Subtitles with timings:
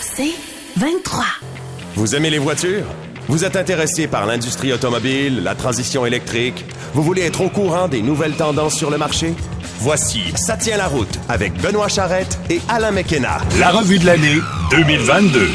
[0.00, 0.34] C'est
[0.76, 1.24] 23.
[1.94, 2.84] Vous aimez les voitures?
[3.28, 6.64] Vous êtes intéressé par l'industrie automobile, la transition électrique?
[6.92, 9.34] Vous voulez être au courant des nouvelles tendances sur le marché?
[9.78, 13.38] Voici Ça tient la route avec Benoît Charrette et Alain McKenna.
[13.58, 14.38] La revue de l'année
[14.70, 15.48] 2022.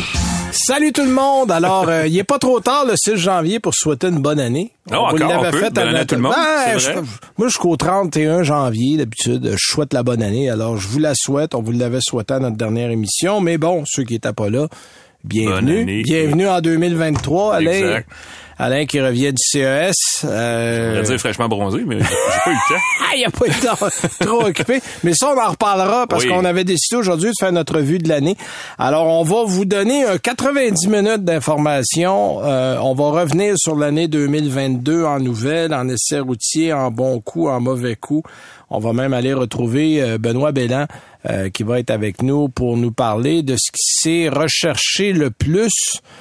[0.52, 1.52] Salut tout le monde.
[1.52, 4.72] Alors, euh, il est pas trop tard le 6 janvier pour souhaiter une bonne année.
[4.92, 5.58] Non, vous encore, l'avez on peut.
[5.60, 6.34] fait Bonne année à tout le monde,
[6.66, 6.92] c'est je-
[7.38, 10.50] moi, jusqu'au 31 janvier, d'habitude, je souhaite la bonne année.
[10.50, 11.54] Alors, je vous la souhaite.
[11.56, 13.42] On vous l'avait souhaité à notre dernière émission.
[13.42, 14.68] Mais bon, ceux qui étaient pas là,
[15.24, 16.02] bienvenue.
[16.04, 17.56] Bienvenue en 2023.
[17.56, 18.10] Alain, Exact.
[18.62, 19.96] Alain qui revient du CES.
[20.26, 22.06] Euh, Je dire fraîchement bronzé, mais j'ai
[22.44, 22.82] pas eu le temps.
[23.02, 24.82] ah, il n'y a pas eu le temps, trop occupé.
[25.04, 26.30] Mais ça, on en reparlera parce Oui.
[26.30, 28.36] qu'on avait décidé aujourd'hui de faire notre vue de l'année.
[28.78, 32.44] Alors, on va vous donner un 90 minutes d'informations.
[32.44, 37.50] Euh, on va revenir sur l'année 2022 en nouvelles, en essais routiers, en bons coups,
[37.50, 38.30] en mauvais coups.
[38.70, 40.86] On va même aller retrouver euh, Benoît Bellan
[41.30, 45.30] euh, qui va être avec nous pour nous parler de ce qui s'est recherché le
[45.30, 45.72] plus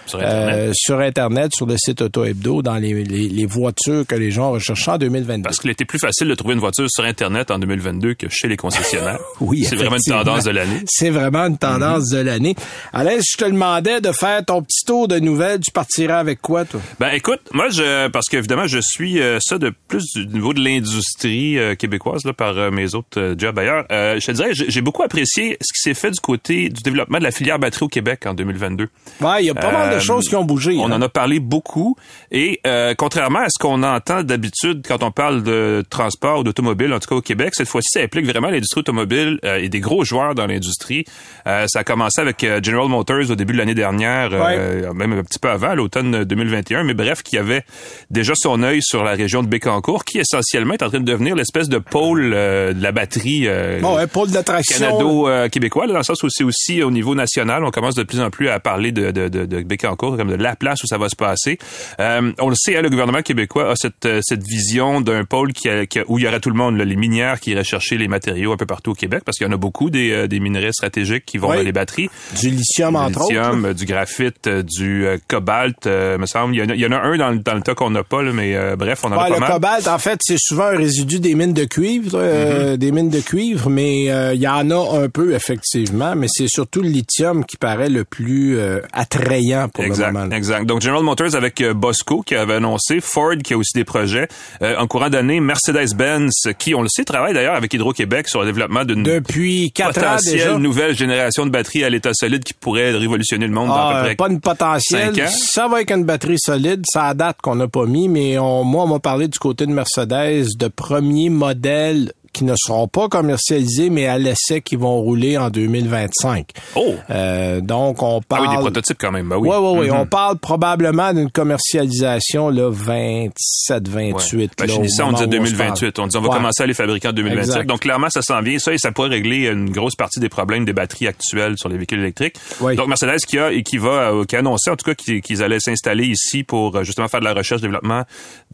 [0.07, 0.55] Sur Internet.
[0.69, 4.31] euh, sur Internet, sur le site Auto Hebdo, dans les, les, les voitures que les
[4.31, 5.43] gens recherchaient en 2022.
[5.43, 8.49] Parce qu'il était plus facile de trouver une voiture sur Internet en 2022 que chez
[8.49, 9.19] les concessionnaires.
[9.41, 10.81] Oui, C'est vraiment une tendance de l'année.
[10.87, 12.55] C'est vraiment une tendance de l'année.
[12.93, 16.65] Alain, je te demandais de faire ton petit tour de nouvelles, tu partirais avec quoi,
[16.65, 16.81] toi?
[16.99, 20.61] Ben écoute, moi je parce qu'évidemment je suis euh, ça de plus du niveau de
[20.61, 23.85] l'industrie euh, québécoise là, par euh, mes autres jobs ailleurs.
[23.91, 27.19] Je te dirais, j'ai j'ai beaucoup apprécié ce qui s'est fait du côté du développement
[27.19, 28.89] de la filière batterie au Québec en 2022.
[29.21, 30.77] Ouais, il y a pas mal de Euh, choses qui ont bougé.
[30.77, 30.93] On hein.
[30.93, 31.97] en a parlé beaucoup
[32.33, 36.93] et euh, contrairement à ce qu'on entend d'habitude quand on parle de transport ou d'automobile,
[36.93, 39.81] en tout cas au Québec, cette fois-ci, ça implique vraiment l'industrie automobile euh, et des
[39.81, 41.05] gros joueurs dans l'industrie.
[41.47, 45.23] Euh, ça a commencé avec General Motors au début de l'année dernière, euh, même un
[45.23, 47.63] petit peu avant, l'automne 2021, mais bref, qui avait
[48.11, 51.37] déjà son œil sur la région de Bécancour, qui essentiellement est en train de devenir
[51.37, 54.78] l'espèce de pôle euh, de la batterie euh, Bon, ouais, pôle d'attraction.
[54.79, 58.21] Canado-québécois, là, dans le sens où c'est aussi au niveau national, on commence de plus
[58.21, 60.99] en plus à parler de, de, de, de Bécancour comme de la place où ça
[60.99, 61.59] va se passer.
[62.01, 65.53] Euh, on le sait, hein, le gouvernement québécois a cette, euh, cette vision d'un pôle
[65.53, 67.51] qui a- qui a- où il y aurait tout le monde, là, les minières qui
[67.53, 69.91] iraient chercher les matériaux un peu partout au Québec, parce qu'il y en a beaucoup
[69.91, 71.57] des, euh, des minerais stratégiques qui vont Oui.
[71.59, 72.11] dans les batteries.
[72.41, 73.69] Du lithium, Du entre lithium, autres.
[73.69, 76.55] euh, du graphite, euh, du euh, cobalt, euh, me semble.
[76.55, 77.91] Il y en a, il y en a un dans, le- dans le tas qu'on
[77.91, 79.53] n'a pas, là, mais euh, bref, on en Ouais, a pas le mal.
[79.53, 82.77] cobalt, en fait, c'est souvent un résidu des mines de cuivre, euh, Mm-hmm.
[82.79, 86.49] des mines de cuivre, mais euh, il y en a un peu, effectivement, mais c'est
[86.49, 90.27] surtout le lithium qui paraît le plus euh, attrayant pour Exact, le moment.
[90.27, 90.37] là.
[90.37, 90.67] exact.
[90.67, 94.29] Donc General Motors avec euh, Bosco qui avait annoncé, Ford qui a aussi des projets.
[94.63, 98.47] Euh, en courant d'année, Mercedes-Benz qui, on le sait, travaille d'ailleurs avec Hydro-Québec sur le
[98.47, 100.59] développement d'une Depuis quatre ans potentielle déjà.
[100.59, 104.01] nouvelle génération de batteries à l'état solide qui pourrait révolutionner le monde dans Ah, à
[104.01, 105.15] peu près pas une potentielle.
[105.15, 105.31] cinq ans.
[105.31, 106.83] Ça va avec une batterie solide.
[106.93, 109.73] Ça date qu'on n'a pas mis, mais on, moi, on m'a parlé du côté de
[109.73, 115.37] Mercedes de premiers modèles qui ne seront pas commercialisés, mais à l'essai qui vont rouler
[115.37, 116.51] en 2025.
[116.77, 116.95] Oh!
[117.11, 118.47] Euh, donc, on Ah parle...
[118.49, 119.49] oui, des prototypes quand même, bah oui.
[119.51, 119.87] Oui, oui, oui.
[119.91, 119.97] Mhm.
[119.97, 124.39] On parle probablement d'une commercialisation, là, 27, 28.
[124.39, 124.49] Ouais.
[124.59, 125.91] Ben, là, on disait où se 2028.
[125.93, 126.05] parle.
[126.05, 126.35] On dit on va Ouais.
[126.37, 127.49] commencer à les fabriquer en 2027.
[127.49, 127.67] Exact.
[127.67, 128.59] Donc clairement, ça s'en vient.
[128.59, 131.77] Ça, et ça pourrait régler une grosse partie des problèmes des batteries actuelles sur les
[131.77, 132.37] véhicules électriques.
[132.61, 132.77] Oui.
[132.77, 135.43] Donc Mercedes qui a et qui va, euh, qui a annoncé en tout cas qu'ils
[135.43, 138.05] allaient s'installer ici pour euh, justement faire de la recherche développement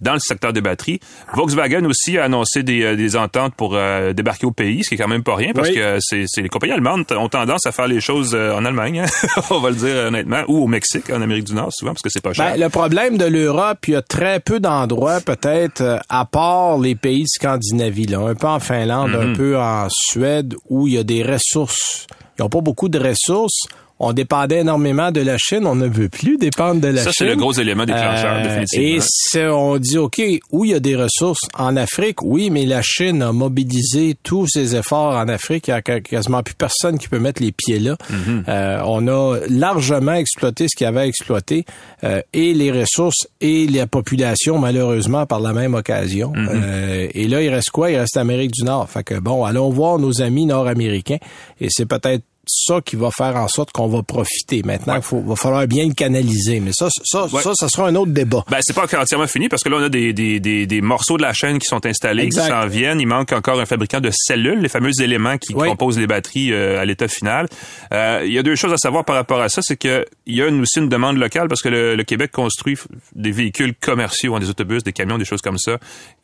[0.00, 1.00] dans le secteur des batteries.
[1.34, 4.98] Volkswagen aussi a annoncé des, des ententes pour euh, débarquer au pays, ce qui est
[4.98, 5.74] quand même pas rien parce Oui.
[5.76, 9.28] que c'est les compagnies allemandes ont tendance à faire les choses euh, en Allemagne, hein.
[9.50, 12.08] on va le dire honnêtement, ou au Mexique, en Amérique du Nord souvent parce que
[12.10, 12.52] c'est pas cher.
[12.52, 16.78] Ben, le problème de l'Europe, il y a très peu d'endroits, peut-être, euh, à part
[16.78, 20.94] les pays de Scandinavie, là, un peu en Finlande, un peu en Suède, où il
[20.94, 22.06] y a des ressources.
[22.38, 23.62] Ils n'ont pas beaucoup de ressources.
[24.00, 25.66] On dépendait énormément de la Chine.
[25.66, 27.12] On ne veut plus dépendre de la ça, Chine.
[27.16, 28.84] c'est le gros élément déclencheur, Euh, définitivement.
[28.96, 32.66] Et c'est- on dit, OK, où il y a des ressources en Afrique, oui, mais
[32.66, 35.68] la Chine a mobilisé tous ses efforts en Afrique.
[35.68, 37.96] Il y a qu- quasiment plus personne qui peut mettre les pieds là.
[38.10, 38.42] Mm-hmm.
[38.48, 41.64] Euh, on a largement exploité ce qu'il y avait à exploiter,
[42.02, 46.32] euh, et les ressources et la population, malheureusement, par la même occasion.
[46.32, 46.48] Mm-hmm.
[46.52, 47.92] Euh, et là, il reste quoi?
[47.92, 48.90] Il reste l'Amérique du Nord.
[48.90, 51.18] Fait que, bon, allons voir nos amis nord-américains,
[51.60, 54.62] et c'est peut-être ça qui va faire en sorte qu'on va profiter.
[54.64, 56.60] Maintenant, il faut, va falloir bien le canaliser.
[56.60, 57.42] Mais ça, ça, Ouais.
[57.42, 58.44] ça, ça sera un autre débat.
[58.50, 60.80] Ben, c'est pas encore entièrement fini parce que là, on a des, des, des, des
[60.80, 62.42] morceaux de la chaîne qui sont installés, Exact.
[62.42, 63.00] qui s'en viennent.
[63.00, 65.68] Il manque encore un fabricant de cellules, les fameux éléments qui Oui.
[65.68, 67.48] composent les batteries euh, à l'état final.
[67.92, 69.60] Euh, il y a deux choses à savoir par rapport à ça.
[69.62, 72.30] C'est que il y a une, aussi une demande locale parce que le, le Québec
[72.32, 72.76] construit
[73.14, 75.78] des véhicules commerciaux, hein, des autobus, des camions, des choses comme ça.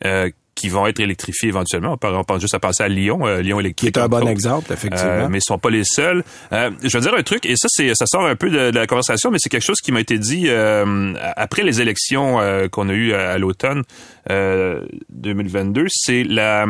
[0.05, 1.97] euh, qui vont être électrifiés éventuellement.
[2.03, 3.97] On pense juste à passer à Lyon, euh, Lyon Qui électrique.
[3.97, 4.27] est un bon autres.
[4.29, 5.09] exemple, effectivement.
[5.09, 6.23] Euh, mais ils sont pas les seuls.
[6.51, 8.77] Euh, je veux dire un truc, et ça, c'est, ça sort un peu de, de
[8.77, 12.67] la conversation, mais c'est quelque chose qui m'a été dit euh, après les élections euh,
[12.67, 13.83] qu'on a eues à, à l'automne
[14.29, 15.85] euh, 2022.
[15.89, 16.65] C'est la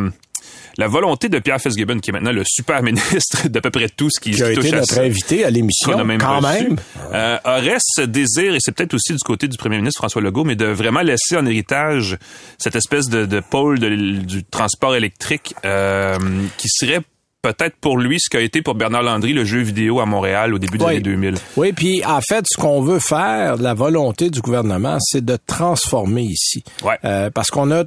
[0.78, 4.10] la volonté de Pierre Fitzgibbon, qui est maintenant le super ministre d'à peu près tout
[4.10, 6.64] ce qui, qui a touche été à notre ça, invité à l'émission, même quand reçu,
[6.64, 6.78] même.
[7.14, 10.44] euh, aurait ce désir, et c'est peut-être aussi du côté du premier ministre François Legault,
[10.44, 12.18] mais de vraiment laisser en héritage
[12.58, 16.18] cette espèce de, de pôle de- du transport électrique euh,
[16.58, 17.02] qui serait
[17.42, 20.60] peut-être pour lui ce qu'a été pour Bernard Landry le jeu vidéo à Montréal au
[20.60, 20.92] début des Oui.
[20.92, 21.36] années 2000.
[21.58, 26.22] Oui, puis en fait, ce qu'on veut faire, la volonté du gouvernement, c'est de transformer
[26.22, 26.64] ici.
[26.84, 27.00] Ouais.
[27.04, 27.84] Euh, parce qu'on a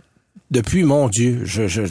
[0.51, 1.83] depuis, mon Dieu, je, je,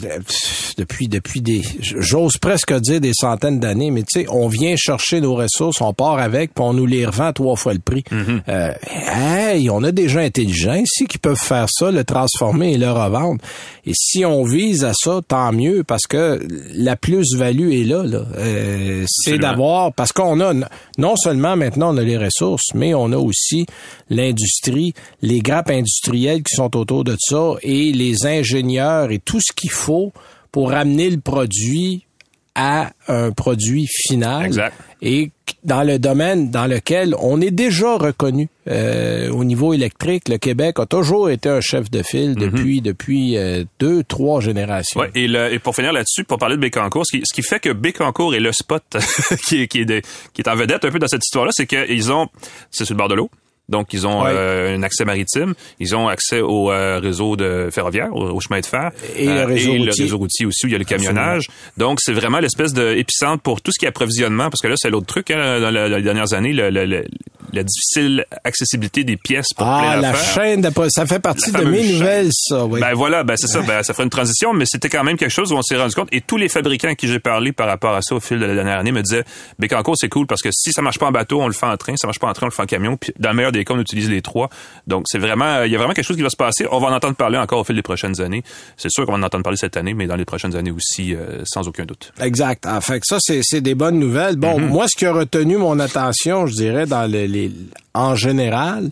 [0.78, 5.20] depuis, depuis des, j'ose presque dire des centaines d'années, mais tu sais, on vient chercher
[5.20, 8.04] nos ressources, on part avec, puis on nous les revend trois fois le prix.
[8.48, 8.72] Euh,
[9.12, 12.90] hey, on a des gens intelligents ici qui peuvent faire ça, le transformer et le
[12.90, 13.40] revendre.
[13.86, 16.40] Et si on vise à ça, tant mieux, parce que
[16.74, 18.04] la plus-value est là.
[18.04, 18.24] là.
[18.38, 20.54] Euh, c'est d'avoir, parce qu'on a,
[20.96, 23.66] non seulement maintenant on a les ressources, mais on a aussi
[24.10, 29.52] l'industrie, les grappes industrielles qui sont autour de ça et les ingénieurs et tout ce
[29.54, 30.12] qu'il faut
[30.52, 32.04] pour amener le produit
[32.56, 34.46] à un produit final.
[34.46, 34.74] Exact.
[35.02, 35.32] Et
[35.64, 40.78] dans le domaine dans lequel on est déjà reconnu euh, au niveau électrique, le Québec
[40.78, 45.00] a toujours été un chef de file depuis depuis euh, deux trois générations.
[45.00, 47.42] Ouais, et, le- et pour finir là-dessus, pour parler de Bécancour, ce qui, ce qui
[47.42, 48.84] fait que Bécancour est le spot
[49.48, 50.00] qui, est, qui, est de-
[50.32, 52.28] qui est en vedette un peu dans cette histoire-là, c'est qu'ils ont,
[52.70, 53.30] c'est sur le bord de l'eau.
[53.70, 58.14] Donc, ils ont euh, un accès maritime, ils ont accès au euh, réseau de ferroviaire,
[58.14, 60.04] au, au chemin de fer, Et le réseau et le routier.
[60.04, 61.48] réseau routier aussi où il y a le camionnage.
[61.78, 64.74] Donc, c'est vraiment l'espèce de épicentre pour tout ce qui est approvisionnement, parce que là,
[64.76, 67.04] c'est l'autre truc hein, dans, la- dans les dernières années, le- le- le-
[67.54, 71.60] la difficile accessibilité des pièces pour Ah, plein la chaîne d'après, ça fait partie La
[71.60, 71.92] de mes chaîne.
[71.98, 72.64] nouvelles, ça.
[72.64, 72.80] Oui.
[72.80, 75.30] Ben voilà, ben c'est ça, ben ça ferait une transition, mais c'était quand même quelque
[75.30, 76.08] chose où on s'est rendu compte.
[76.12, 78.44] Et tous les fabricants à qui j'ai parlé par rapport à ça au fil de
[78.46, 79.24] la dernière année me disaient,
[79.58, 81.76] Bécancour, c'est cool parce que si ça marche pas en bateau, on le fait en
[81.76, 82.96] train, ça marche pas en train, on le fait en camion.
[82.96, 84.48] Puis dans le meilleur des cas, on utilise les trois.
[84.86, 86.66] Donc c'est vraiment, il y a vraiment quelque chose qui va se passer.
[86.70, 88.42] On va en entendre parler encore au fil des prochaines années.
[88.76, 91.14] C'est sûr qu'on va en entendre parler cette année, mais dans les prochaines années aussi,
[91.14, 92.12] euh, sans aucun doute.
[92.20, 92.64] Exact.
[92.66, 94.36] Ah, fait que ça, c'est, c'est des bonnes nouvelles.
[94.36, 94.68] Bon, Mm-hmm.
[94.68, 97.26] moi, ce qui a retenu mon attention, je dirais, dans les,
[97.94, 98.90] en général,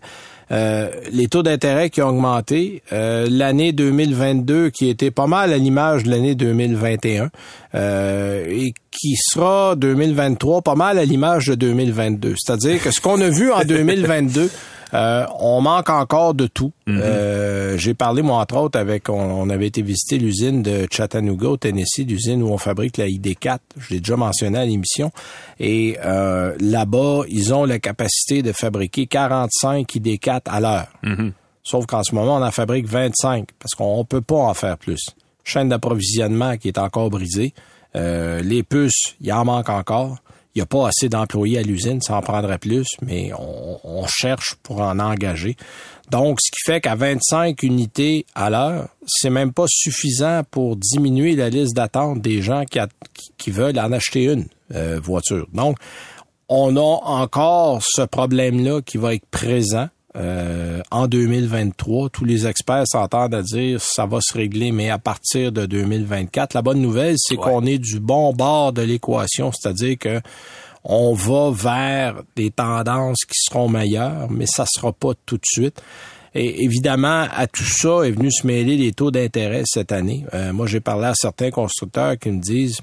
[0.52, 5.56] euh, les taux d'intérêt qui ont augmenté, euh, l'année 2022 qui était pas mal à
[5.56, 7.31] l'image de l'année 2021
[7.75, 12.34] euh, et qui sera 2023 pas mal à l'image de 2022.
[12.37, 14.50] C'est-à-dire que ce qu'on a vu en 2022,
[14.94, 16.72] euh, on manque encore de tout.
[16.88, 21.48] Euh, J'ai parlé, moi, entre autres, avec, on, on avait été visiter l'usine de Chattanooga,
[21.48, 23.58] au Tennessee, l'usine où on fabrique la ID4.
[23.78, 25.10] Je l'ai déjà mentionné à l'émission.
[25.58, 30.88] Et euh, là-bas, ils ont la capacité de fabriquer 45 ID4 à l'heure.
[31.62, 35.00] Sauf qu'en ce moment, on en fabrique 25 parce qu'on peut pas en faire plus.
[35.44, 37.54] Chaîne d'approvisionnement qui est encore brisée.
[37.94, 40.16] Euh, les puces, il en manque encore.
[40.54, 44.56] Il n'y a pas assez d'employés à l'usine, ça en prendrait plus, mais on, cherche
[44.62, 45.56] pour en engager.
[46.10, 51.37] Donc, ce qui fait qu'à 25 unités à l'heure, c'est même pas suffisant pour diminuer
[51.37, 52.64] la liste d'attente des gens
[53.38, 55.46] qui veulent en acheter une euh, voiture.
[55.54, 55.78] Donc,
[56.49, 62.11] on a encore ce problème-là qui va être présent euh, en 2023.
[62.11, 66.55] Tous les experts s'entendent à dire ça va se régler, mais à partir de 2024.
[66.55, 67.43] La bonne nouvelle, c'est Ouais.
[67.43, 70.20] qu'on est du bon bord de l'équation, c'est-à-dire que
[70.85, 75.81] on va vers des tendances qui seront meilleures, mais ça sera pas tout de suite.
[76.35, 80.25] Et évidemment, à tout ça est venu se mêler les taux d'intérêt cette année.
[80.35, 82.81] Euh, moi, j'ai parlé à certains constructeurs qui me disent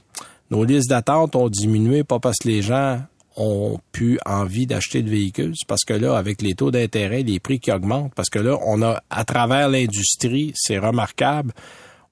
[0.51, 2.99] nos listes d'attente ont diminué, pas parce que les gens
[3.39, 7.39] ont pu envie d'acheter de véhicules, c'est parce que là, avec les taux d'intérêt, les
[7.39, 11.53] prix qui augmentent, parce que là, on a, à travers l'industrie, c'est remarquable,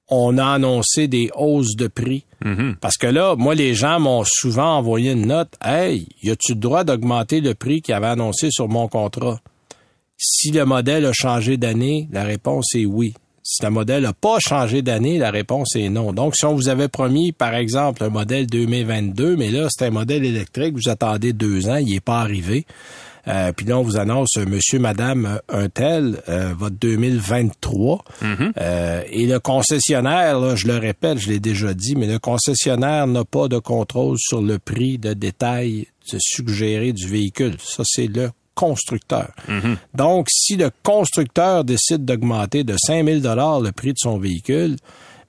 [0.08, 2.24] on a annoncé des hausses de prix.
[2.80, 5.52] Parce que là, moi, les gens m'ont souvent envoyé une note.
[5.62, 9.40] Hey, y a-tu le droit d'augmenter le prix qu'il avait annoncé sur mon contrat?
[10.16, 13.14] Si le modèle a changé d'année, la réponse est oui.
[13.50, 16.12] Si le modèle n'a pas changé d'année, la réponse est non.
[16.12, 19.90] Donc, si on vous avait promis, par exemple, un modèle 2022, mais là, c'est un
[19.90, 22.66] modèle électrique, vous attendez deux ans, il n'est pas arrivé.
[23.26, 28.04] Euh, puis là, on vous annonce, euh, monsieur, madame, euh, un tel, euh, votre 2023.
[28.60, 33.06] Euh, et le concessionnaire, là, je le répète, je l'ai déjà dit, mais le concessionnaire
[33.06, 37.56] n'a pas de contrôle sur le prix de détail de suggéré du véhicule.
[37.64, 39.30] Ça, c'est le constructeur.
[39.94, 44.74] Donc, si le constructeur décide d'augmenter de 5000 dollars le prix de son véhicule,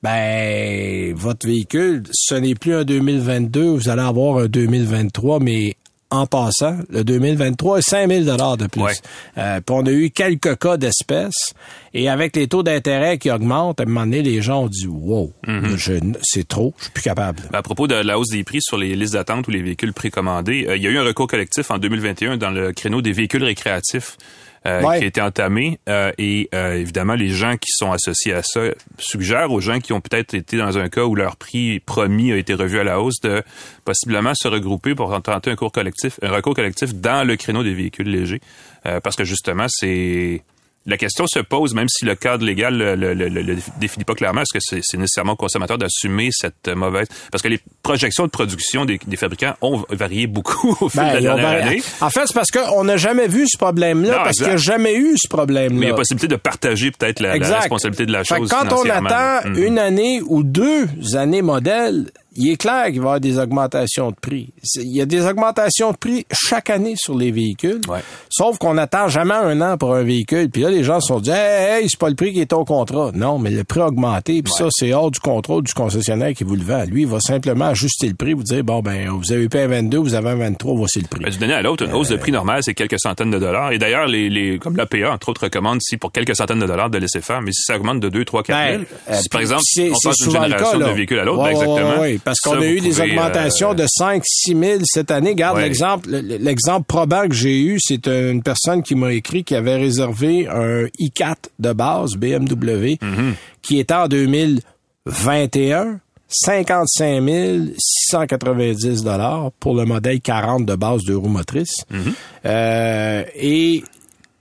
[0.01, 5.75] ben, votre véhicule, ce n'est plus un 2022, vous allez avoir un 2023, mais
[6.11, 8.81] en passant, le 2023 est 5000 dollars de plus.
[8.81, 8.93] Ouais.
[9.37, 11.53] Euh, puis on a eu quelques cas d'espèces
[11.93, 14.87] et avec les taux d'intérêt qui augmentent, à un moment donné, les gens ont dit
[14.87, 15.31] wow,
[15.75, 17.39] je- c'est trop, je suis plus capable.
[17.53, 20.65] À propos de la hausse des prix sur les listes d'attente ou les véhicules précommandés,
[20.67, 23.43] euh, il y a eu un recours collectif en 2021 dans le créneau des véhicules
[23.43, 24.17] récréatifs.
[24.65, 24.97] Euh, Ouais.
[24.99, 25.79] qui a été entamé.
[25.87, 28.61] euh, et euh, évidemment, les gens qui sont associés à ça
[28.97, 32.37] suggèrent aux gens qui ont peut-être été dans un cas où leur prix promis a
[32.37, 33.41] été revu à la hausse de
[33.85, 37.73] possiblement se regrouper pour tenter un cours collectif, un recours collectif dans le créneau des
[37.73, 38.41] véhicules légers.
[38.85, 40.41] Euh, parce que justement, c'est
[40.89, 44.15] la question se pose, même si le cadre légal le, le, le- le définit pas
[44.15, 47.07] clairement, est-ce que c'est nécessairement au consommateur d'assumer cette mauvaise...
[47.31, 51.09] Parce que les projections de production des, des fabricants ont varié beaucoup au fil Ben,
[51.09, 51.81] de la dernière année.
[52.01, 54.95] En fait, c'est parce qu'on n'a jamais vu ce problème-là, parce qu'il n'y a jamais
[54.95, 55.79] eu ce problème-là.
[55.79, 58.73] Mais il y a possibilité de partager peut-être la, responsabilité de la Fait chose quand
[58.73, 59.63] on attend Mhm.
[59.63, 64.11] une année ou deux années modèles, il est clair qu'il va y avoir des augmentations
[64.11, 64.49] de prix.
[64.75, 67.81] Il y a des augmentations de prix chaque année sur les véhicules.
[67.89, 67.99] Ouais.
[68.29, 70.49] Sauf qu'on n'attend jamais un an pour un véhicule.
[70.49, 72.53] Puis là, les gens se sont dit, hey, hey, c'est pas le prix qui est
[72.53, 73.11] au contrat.
[73.13, 74.41] Non, mais le prix a augmenté.
[74.41, 76.85] Puis ça, c'est hors du contrôle du concessionnaire qui vous le vend.
[76.85, 79.67] Lui, il va simplement ajuster le prix, vous dire, bon, ben, vous avez payé un
[79.67, 81.21] 22, vous avez un 23, voici le prix.
[81.21, 83.73] Ben, D'une année à l'autre, une hausse de prix normale, c'est quelques centaines de dollars.
[83.73, 86.89] Et d'ailleurs, les, les, comme l'APA, entre autres, recommande si pour quelques centaines de dollars
[86.89, 89.27] de laisser faire, mais si ça augmente de 2, 3, 4 000, Ben, euh, si
[89.27, 92.19] par exemple, on passe d'une le génération cas, d'un véhicule à l'autre, Ouais, ben, exactement.
[92.29, 95.35] Parce qu'on a eu des augmentations euh, de 5 6 000 cette année.
[95.35, 95.63] Garde Ouais.
[95.63, 99.75] l'exemple, le- l'exemple probant que j'ai eu, c'est une personne qui m'a écrit qui avait
[99.77, 103.33] réservé un i4 de base BMW Mm-hmm.
[103.61, 105.99] qui était en 2021
[106.31, 111.83] 55 690 dollars pour le modèle 40 de base de roues motrices.
[111.91, 112.13] Mm-hmm.
[112.45, 113.83] Euh, et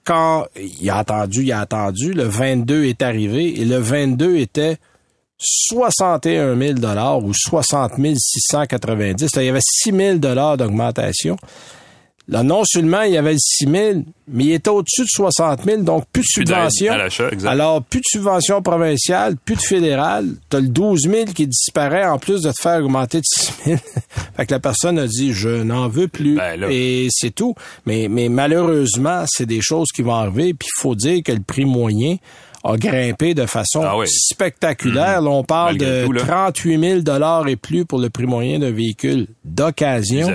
[0.05, 4.77] quand il a attendu, il a attendu, le 22 est arrivé et le 22 était
[5.39, 9.37] 61 000 dollars ou 60 690.
[9.37, 11.37] Là, il y avait 6 000 dollars d'augmentation.
[12.31, 15.65] Là, non seulement il y avait le 6 000, mais il était au-dessus de 60
[15.65, 16.93] 000, donc plus de subvention.
[17.47, 20.35] Alors, plus de subvention provinciale, plus de fédérale.
[20.51, 23.79] T'as le 12 000 qui disparaît en plus de te faire augmenter de 6 000.
[24.37, 26.37] fait que la personne a dit, je n'en veux plus.
[26.37, 26.63] Ben.
[26.69, 27.55] Et c'est tout.
[27.87, 30.53] Mais, mais malheureusement, c'est des choses qui vont arriver.
[30.53, 32.17] Puis il faut dire que le prix moyen
[32.65, 34.07] a grimpé de façon Ah oui.
[34.09, 35.21] spectaculaire.
[35.23, 36.23] Là, on parle Malgré de tout, là.
[36.25, 40.29] 38 000 dollars et plus pour le prix moyen d'un véhicule d'occasion.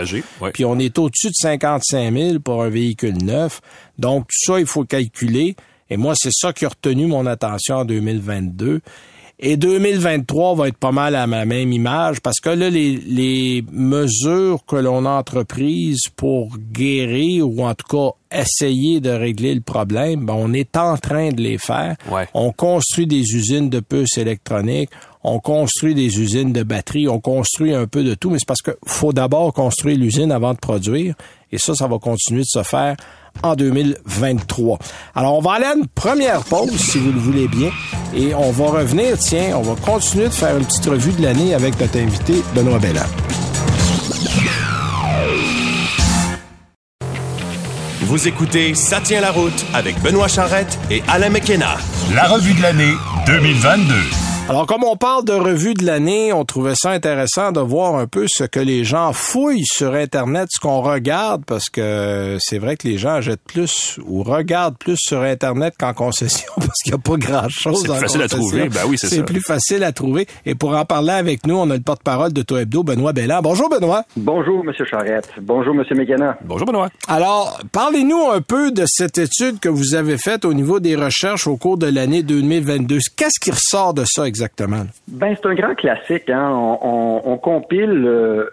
[0.53, 3.62] Puis on est au-dessus de 55 000 pour un véhicule neuf.
[4.00, 5.56] Donc tout ça, il faut calculer.
[5.89, 8.82] Et moi, c'est ça qui a retenu mon attention en 2022.
[9.39, 13.65] Et 2023 va être pas mal à ma même image parce que là, les, les
[13.72, 19.61] mesures que l'on a entreprises pour guérir ou en tout cas essayer de régler le
[19.61, 21.95] problème, ben, on est en train de les faire.
[22.09, 22.27] Ouais.
[22.33, 24.89] On construit des usines de puces électroniques,
[25.23, 28.61] on construit des usines de batteries, on construit un peu de tout, mais c'est parce
[28.61, 31.15] qu'il faut d'abord construire l'usine avant de produire.
[31.51, 32.95] Et ça, ça va continuer de se faire
[33.41, 34.79] en 2023.
[35.15, 37.69] Alors, on va aller à une première pause, si vous le voulez bien,
[38.15, 41.53] et on va revenir, tiens, on va continuer de faire une petite revue de l'année
[41.53, 43.01] avec notre invité, Benoît Belland.
[48.05, 51.77] Vous écoutez Ça tient la route avec Benoît Charrette et Alain McKenna.
[52.13, 52.93] La revue de l'année
[53.25, 54.23] 2022.
[54.50, 58.07] Alors, comme on parle de revue de l'année, on trouvait ça intéressant de voir un
[58.07, 62.75] peu ce que les gens fouillent sur Internet, ce qu'on regarde, parce que c'est vrai
[62.75, 66.95] que les gens jettent plus ou regardent plus sur Internet qu'en concession, parce qu'il n'y
[66.95, 68.67] a pas grand-chose C'est plus facile à trouver.
[68.67, 69.15] Ben oui, c'est ça.
[69.15, 70.27] C'est plus facile à trouver.
[70.45, 73.41] Et pour en parler avec nous, on a le porte-parole de Toi Hebdo, Benoît Belland.
[73.41, 74.03] Bonjour, Benoît.
[74.17, 74.73] Bonjour, M.
[74.85, 75.29] Charrette.
[75.41, 75.85] Bonjour, M.
[75.97, 76.38] Mécana.
[76.43, 76.89] Bonjour, Benoît.
[77.07, 81.47] Alors, parlez-nous un peu de cette étude que vous avez faite au niveau des recherches
[81.47, 83.00] au cours de l'année 2022.
[83.15, 84.85] Qu'est-ce qui ressort de ça exactement?
[85.07, 86.27] Ben, c'est un grand classique.
[86.29, 86.49] Hein?
[86.81, 88.49] On, compile euh,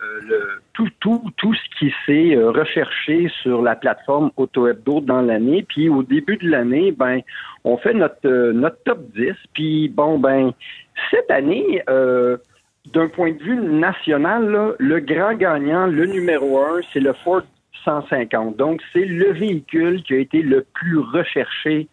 [0.75, 5.65] tout, tout, tout ce qui s'est euh, recherché sur la plateforme AutoHebdo dans l'année.
[5.67, 7.21] Puis au début de l'année, ben,
[7.65, 9.33] on fait notre, euh, notre top 10.
[9.55, 10.53] Puis bon, ben,
[11.11, 17.15] cette année, d'un point de vue national, le grand gagnant, le numéro un, c'est le
[17.25, 17.43] Ford
[17.87, 18.57] 150.
[18.57, 21.89] Donc, c'est le véhicule qui a été le plus recherché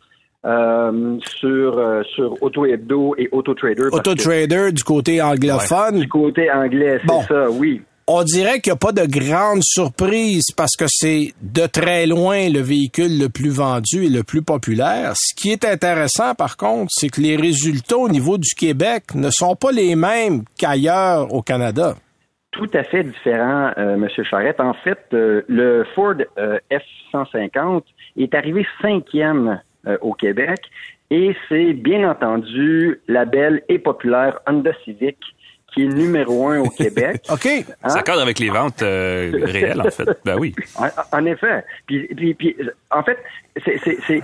[0.47, 3.89] euh, sur, euh, sur Auto Hebdo et Auto Trader.
[3.91, 5.99] parce que Autotrader du côté anglophone.
[5.99, 7.21] Du côté anglais, c'est Bon.
[7.23, 7.81] ça, oui.
[8.09, 12.47] On dirait qu'il n'y a pas de grande surprise parce que c'est de très loin
[12.49, 15.11] le véhicule le plus vendu et le plus populaire.
[15.17, 19.29] Ce qui est intéressant, par contre, c'est que les résultats au niveau du Québec ne
[19.29, 21.95] sont pas les mêmes qu'ailleurs au Canada.
[22.51, 24.07] Tout à fait différent, euh, M.
[24.23, 24.61] Charrette.
[24.61, 27.81] En fait, euh, le Ford euh, F-150
[28.17, 30.59] est arrivé cinquième euh, au Québec
[31.09, 35.17] et c'est bien entendu la belle et populaire Honda Civic
[35.73, 37.21] qui est numéro un au Québec.
[37.31, 37.45] OK.
[37.83, 37.89] Hein?
[37.89, 40.07] Ça cadre avec les ventes euh, réelles, en fait.
[40.25, 40.55] Ben oui.
[40.77, 40.87] En,
[41.19, 41.63] en effet.
[41.85, 42.55] Puis, puis, puis,
[42.89, 43.17] en fait,
[43.63, 44.23] c'est-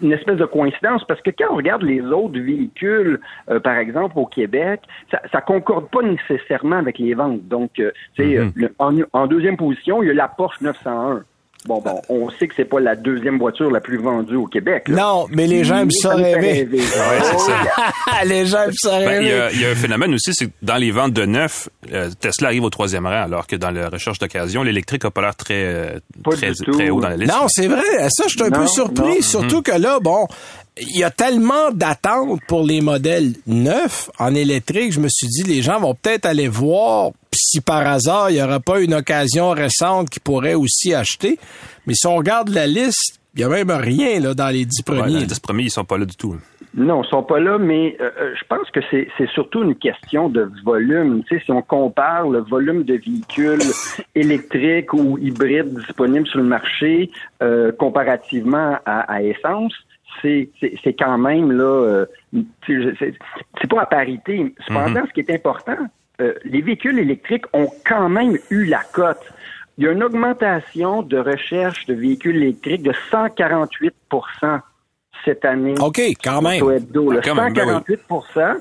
[0.00, 4.14] une espèce de coïncidence parce que quand on regarde les autres véhicules, euh, par exemple
[4.18, 7.46] au Québec, ça, ça concorde pas nécessairement avec les ventes.
[7.48, 11.22] Donc, euh, tu sais, le- en, en deuxième position, il y a la Porsche 901.
[11.68, 14.88] Bon, bon, on sait que c'est pas la deuxième voiture la plus vendue au Québec.
[14.88, 14.96] là.
[15.02, 16.40] Non, mais les gens aiment ça rêver.
[16.62, 16.78] rêver.
[16.78, 18.24] Ouais, c'est ça.
[18.24, 19.40] les gens aiment ça Ben, il, y rêver.
[19.42, 22.08] a, il y a un phénomène aussi, c'est que dans les ventes de neuf, euh,
[22.18, 25.36] Tesla arrive au troisième rang, alors que dans la recherche d'occasion, l'électrique a pas l'air
[25.36, 27.30] très, euh, Pas très, très haut dans la liste.
[27.32, 27.82] Non, c'est vrai.
[28.08, 29.16] Ça, je suis un Non, peu surpris.
[29.16, 29.20] non.
[29.20, 30.26] Surtout que là, bon,
[30.80, 34.92] il y a tellement d'attentes pour les modèles neufs en électrique.
[34.92, 38.42] Je me suis dit, les gens vont peut-être aller voir si par hasard, il n'y
[38.42, 41.38] aura pas une occasion récente qui pourrait aussi acheter.
[41.86, 44.82] Mais si on regarde la liste, il y a même rien là, dans les dix
[44.88, 45.20] Ouais, premiers.
[45.20, 46.36] les dix premiers, ils sont pas là du tout.
[46.74, 49.74] Non, ils sont pas là, mais euh, euh, je pense que c'est c'est surtout une
[49.74, 51.24] question de volume.
[51.24, 53.62] Tu sais, si on compare le volume de véhicules
[54.14, 57.10] électriques ou hybrides disponibles sur le marché
[57.42, 59.72] euh, comparativement à, à essence,
[60.20, 62.06] c'est c'est- c'est quand même là, euh,
[62.66, 63.14] c'est
[63.60, 64.54] c'est pas à parité.
[64.66, 65.76] Cependant, ce qui est important,
[66.20, 69.20] euh, les véhicules électriques ont quand même eu la cote.
[69.76, 74.60] Il y a une augmentation de recherche de véhicules électriques de 148%
[75.24, 75.74] cette année.
[75.80, 76.62] OK, quand même.
[76.62, 78.00] Auto Hebdo, là, Ah, quand même, ben 148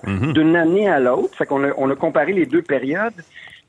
[0.05, 0.33] Mhm.
[0.33, 1.35] d'une année à l'autre.
[1.35, 3.13] Fait qu'on a, on a comparé les deux périodes.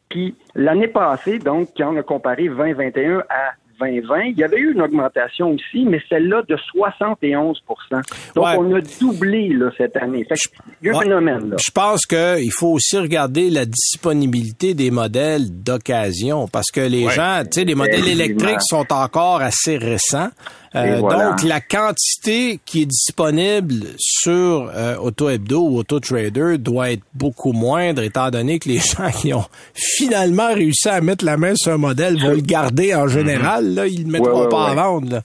[0.08, 4.72] Puis l'année passée, donc, quand on a comparé 2021 à 2020, il y avait eu
[4.72, 8.00] une augmentation aussi, mais celle-là de 71%
[8.34, 8.54] Donc, Ouais.
[8.58, 10.24] on a doublé là, cette année.
[10.28, 10.40] Fait que
[10.82, 11.04] il y a un Ouais.
[11.04, 11.50] phénomène.
[11.50, 11.56] Là.
[11.64, 17.12] Je pense qu'il faut aussi regarder la disponibilité des modèles d'occasion parce que les Ouais.
[17.12, 20.28] gens, tu sais, les modèles électriques sont encore assez récents.
[20.74, 21.30] Euh, voilà.
[21.30, 27.02] Donc, la quantité qui est disponible sur euh, Auto Hebdo ou Auto Trader doit être
[27.14, 29.44] beaucoup moindre étant donné que les gens qui ont
[29.74, 33.74] finalement réussi à mettre la main sur un modèle vont le garder en général.
[33.74, 35.10] Là, ils le mettront Ouais, ouais, pas à vendre.
[35.10, 35.22] là.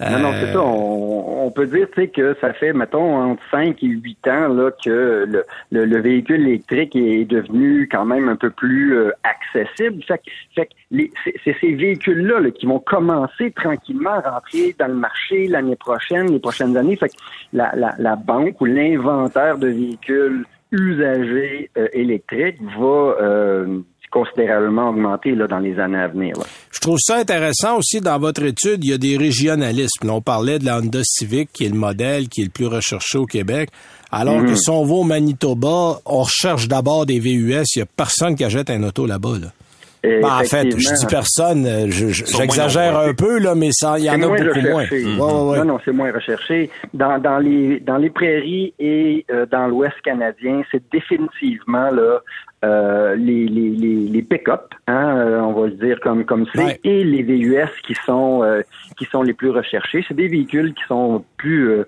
[0.00, 0.60] Non, non, Euh, c'est ça.
[0.62, 4.48] On, on peut dire tu sais, que ça fait, mettons, entre 5 et 8 ans
[4.48, 9.10] là, que le, le, le véhicule électrique est devenu quand même un peu plus euh,
[9.22, 10.02] accessible.
[10.04, 14.30] Fait, que- fait que les- c'est c'est ces véhicules-là là, qui vont commencer tranquillement à
[14.30, 16.96] rentrer dans le marché l'année prochaine, les prochaines années.
[16.96, 17.14] Fait que
[17.52, 23.78] la, la, la banque ou l'inventaire de véhicules usagés euh, électriques va euh,
[24.10, 26.36] considérablement augmenter là, dans les années à venir.
[26.36, 26.44] là.
[26.74, 30.06] Je trouve ça intéressant aussi dans votre étude, il y a des régionalismes.
[30.08, 32.66] Là, on parlait de la Honda Civic, qui est le modèle qui est le plus
[32.66, 33.70] recherché au Québec.
[34.10, 34.48] Alors Mhm.
[34.48, 37.64] que si on va au Manitoba, on recherche d'abord des VUS.
[37.76, 39.38] Il y a personne qui achète un auto là-bas.
[39.40, 39.46] Là.
[39.46, 39.63] Et
[40.04, 43.98] Ben, en fait, je dis personne, euh, je- je- j'exagère un peu, là, mais ça,
[43.98, 44.82] il y en a moins beaucoup moins.
[44.82, 45.04] recherché.
[45.04, 45.58] Ouais, ouais, ouais.
[45.58, 46.70] Non, non, c'est moins recherché.
[46.92, 52.20] Dans, dans les dans les prairies et euh, dans l'Ouest canadien, c'est définitivement là
[52.64, 56.64] euh, les, les, les, les pick-up, hein, euh, on va le dire comme comme c'est,
[56.64, 56.80] Ouais.
[56.84, 58.62] et les VUS qui sont euh,
[58.98, 60.04] qui sont les plus recherchés.
[60.08, 61.84] C'est des véhicules qui sont plus euh,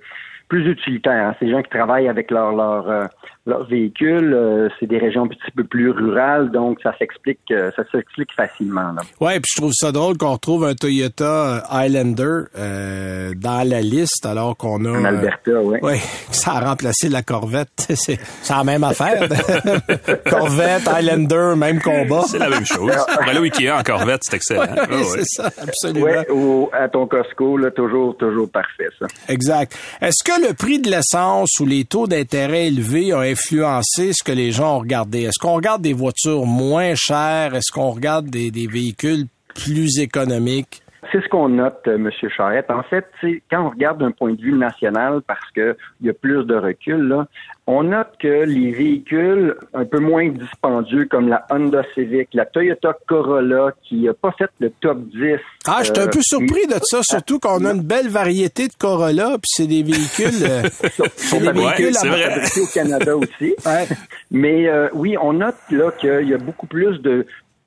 [0.48, 1.28] plus utilitaires.
[1.28, 1.34] hein.
[1.38, 3.04] C'est des gens qui travaillent avec leur leur euh,
[3.46, 4.32] leur véhicule.
[4.34, 8.30] euh, c'est des régions un petit peu plus rurales, donc ça s'explique euh, ça s'explique
[8.34, 8.92] facilement.
[8.92, 9.02] Là.
[9.20, 14.24] Ouais, puis je trouve ça drôle qu'on retrouve un Toyota Highlander euh, dans la liste
[14.26, 15.78] alors qu'on a En euh, Alberta, oui.
[15.82, 15.98] Oui,
[16.30, 17.68] ça a remplacé la Corvette.
[17.94, 19.28] C'est la même affaire.
[20.28, 22.22] Corvette, Highlander, même combat.
[22.26, 22.92] C'est la même chose.
[23.26, 24.60] Ben, là, Ikea en Corvette, c'est excellent.
[24.62, 25.02] Ouais, Ah ouais.
[25.04, 26.06] C'est ça, absolument.
[26.06, 29.06] Ouais, au, à ton Costco, là, toujours, toujours parfait, ça.
[29.28, 29.76] Exact.
[30.00, 34.32] Est-ce que le prix de l'essence ou les taux d'intérêt élevés ont influencé ce que
[34.32, 35.22] les gens ont regardé?
[35.22, 37.54] Est-ce qu'on regarde des voitures moins chères?
[37.54, 40.82] Est-ce qu'on regarde des, des véhicules plus économiques?
[41.12, 42.10] C'est ce qu'on note, euh, M.
[42.28, 42.70] Charette.
[42.70, 43.06] En fait,
[43.50, 46.54] quand on regarde d'un point de vue national, parce que il y a plus de
[46.54, 47.26] recul, là,
[47.66, 52.96] on note que les véhicules un peu moins dispendieux, comme la Honda Civic, la Toyota
[53.08, 55.36] Corolla, qui n'a pas fait le top 10.
[55.66, 58.74] Ah, j'étais un euh, peu surpris de ça, surtout qu'on a une belle variété de
[58.74, 60.44] Corolla, puis c'est des véhicules...
[60.48, 60.62] euh,
[61.16, 63.54] c'est des Ouais, véhicules c'est à- au Canada aussi.
[63.66, 63.86] Ouais.
[64.30, 67.26] Mais euh, oui, on note là qu'il y a beaucoup plus de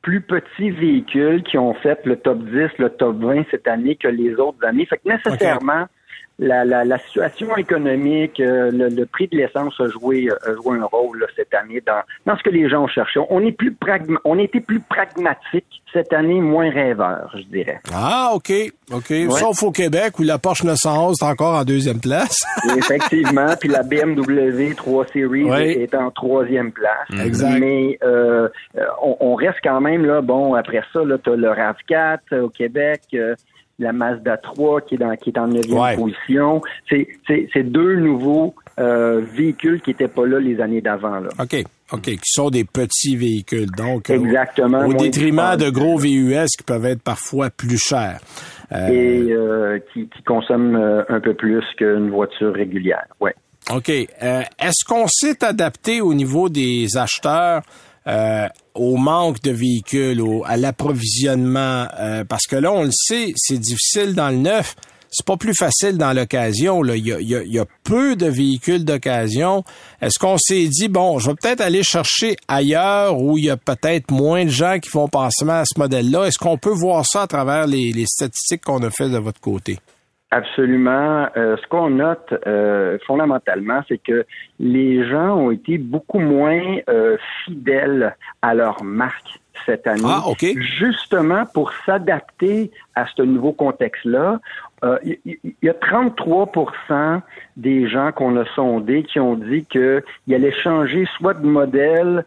[0.10, 4.08] plus petits véhicules qui ont fait le top 10, le top 20 cette année que
[4.08, 4.88] les autres années.
[4.88, 5.86] Fait que nécessairement,
[6.40, 10.80] la, la, la situation économique, euh, le, le prix de l'essence a joué, a joué
[10.80, 13.20] un rôle là, cette année dans, dans ce que les gens cherchaient.
[13.30, 17.80] On est plus pragma on était plus pragmatique cette année, moins rêveur, je dirais.
[17.94, 18.52] Ah, OK,
[18.92, 19.14] OK.
[19.32, 22.42] Sauf au Québec, où la Porsche 911 est encore en deuxième place.
[22.78, 27.26] Effectivement, puis la BMW 3 Series est en troisième place.
[27.26, 27.60] Exact.
[27.60, 28.48] Mais euh,
[28.78, 30.22] euh, on, on reste quand même là.
[30.22, 33.36] Bon, après ça, là, t'as le Rav 4 euh, au Québec, euh,
[33.80, 35.96] la Mazda 3 qui est dans qui est en neuvième Ouais.
[35.96, 36.62] position.
[36.90, 41.20] C'est deux nouveaux euh, véhicules qui étaient pas là les années d'avant.
[41.40, 43.70] OK, OK, qui sont des petits véhicules.
[43.72, 48.20] Donc, euh, Exactement, Au détriment de gros VUS qui peuvent être parfois plus chers.
[48.72, 53.06] Euh, Et euh, qui, qui consomment un peu plus qu'une voiture régulière.
[53.20, 53.34] Ouais.
[53.74, 53.90] OK.
[53.90, 57.62] Est-ce qu'on s'est adapté au niveau des acheteurs
[58.08, 63.34] euh, au manque de véhicules, au, à l'approvisionnement, euh, parce que là, on le sait,
[63.36, 64.76] c'est difficile dans le neuf.
[65.12, 66.86] C'est pas plus facile dans l'occasion.
[66.86, 69.64] Il, y a, il, y a, peu de véhicules d'occasion.
[70.02, 73.58] Est-ce qu'on s'est dit, bon, je vais peut-être aller chercher ailleurs où il y a
[73.58, 76.26] peut-être moins de gens qui font passer à ce modèle-là?
[76.26, 79.42] Est-ce qu'on peut voir ça à travers les, les statistiques qu'on a fait de votre
[79.42, 79.80] côté?
[80.32, 81.28] Absolument.
[81.38, 84.26] Euh, ce qu'on note euh, fondamentalement, c'est que
[84.60, 90.02] les gens ont été beaucoup moins euh, fidèles à leur marque cette année.
[90.06, 90.46] Ah, OK.
[90.56, 94.40] Justement pour s'adapter à ce nouveau contexte-là.
[95.04, 95.18] Il
[95.62, 97.20] y, a 33%
[97.58, 102.24] des gens qu'on a sondés qui ont dit qu'ils allaient changer soit de modèle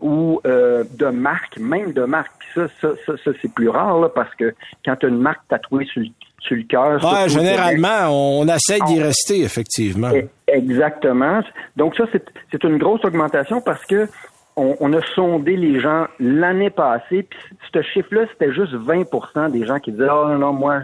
[0.00, 2.32] ou de marque, même de marque.
[2.40, 4.52] Puis ça, ça, ça, c'est plus rare là, parce que
[4.84, 6.02] quand tu as une marque tatouée sur,
[6.46, 7.02] sur le cœur.
[7.04, 10.10] Ouais, généralement, on essaie d'y rester, effectivement.
[10.12, 11.40] E, exactement.
[11.76, 14.08] Donc ça, c'est une grosse augmentation parce que
[14.56, 17.38] on, a sondé les gens l'année passée, puis
[17.72, 20.82] ce chiffre-là, c'était juste 20% des gens qui disaient Oh non, non, moi,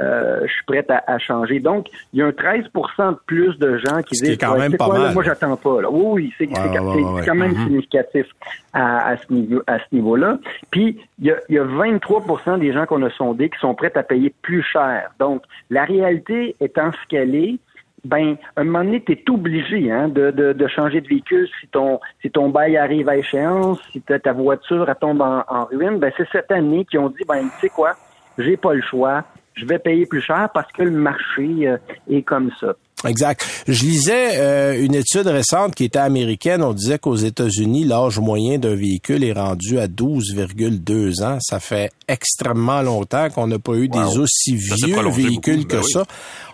[0.00, 1.60] euh, je suis prêt à, changer.
[1.60, 4.88] Donc, il y a un 13% de plus de gens qui disent quand même pas
[4.88, 5.14] mal.
[5.14, 5.82] Moi, j'attends pas.
[5.82, 5.90] Là.
[5.90, 7.64] Oui, c'est quand même mm-hmm.
[7.64, 8.26] significatif
[8.72, 10.38] à, ce niveau à ce niveau-là.
[10.70, 13.74] Puis, il y, a, il y a 23% des gens qu'on a sondés qui sont
[13.74, 15.10] prêts à payer plus cher.
[15.18, 17.58] Donc, la réalité étant ce qu'elle est,
[18.04, 21.48] ben, à un moment donné, tu es obligé hein, de, de, de, changer de véhicule
[21.60, 25.98] si ton si ton bail arrive à échéance, si ta voiture tombe en, en ruine,
[25.98, 27.92] ben c'est cette année qu'ils ont dit ben tu sais quoi,
[28.38, 29.24] j'ai pas le choix,
[29.60, 31.76] je vais payer plus cher parce que le marché euh,
[32.08, 32.74] est comme ça.
[33.06, 33.64] Exact.
[33.66, 36.62] Je lisais euh, une étude récente qui était américaine.
[36.62, 41.38] On disait qu'aux États-Unis, l'âge moyen d'un véhicule est rendu à 12,2 ans.
[41.40, 46.04] Ça fait extrêmement longtemps qu'on n'a pas eu des aussi vieux véhicules que ben ça.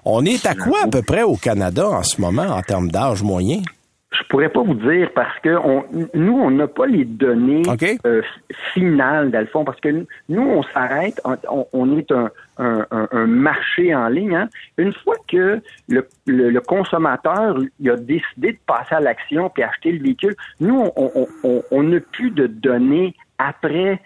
[0.04, 3.22] On est à quoi à peu près au Canada en ce moment en termes d'âge
[3.22, 3.62] moyen?
[4.12, 7.62] Je pourrais pas vous dire parce que on, nous, on n'a pas les données
[8.06, 8.22] euh,
[8.72, 11.20] finales, dans le fond, parce que nous, on s'arrête,
[11.72, 14.36] on, est un, un, marché en ligne.
[14.36, 14.48] Hein.
[14.78, 19.92] Une fois que le, le, consommateur il a décidé de passer à l'action puis acheter
[19.92, 20.88] le véhicule, nous,
[21.70, 24.00] on n'a plus de données après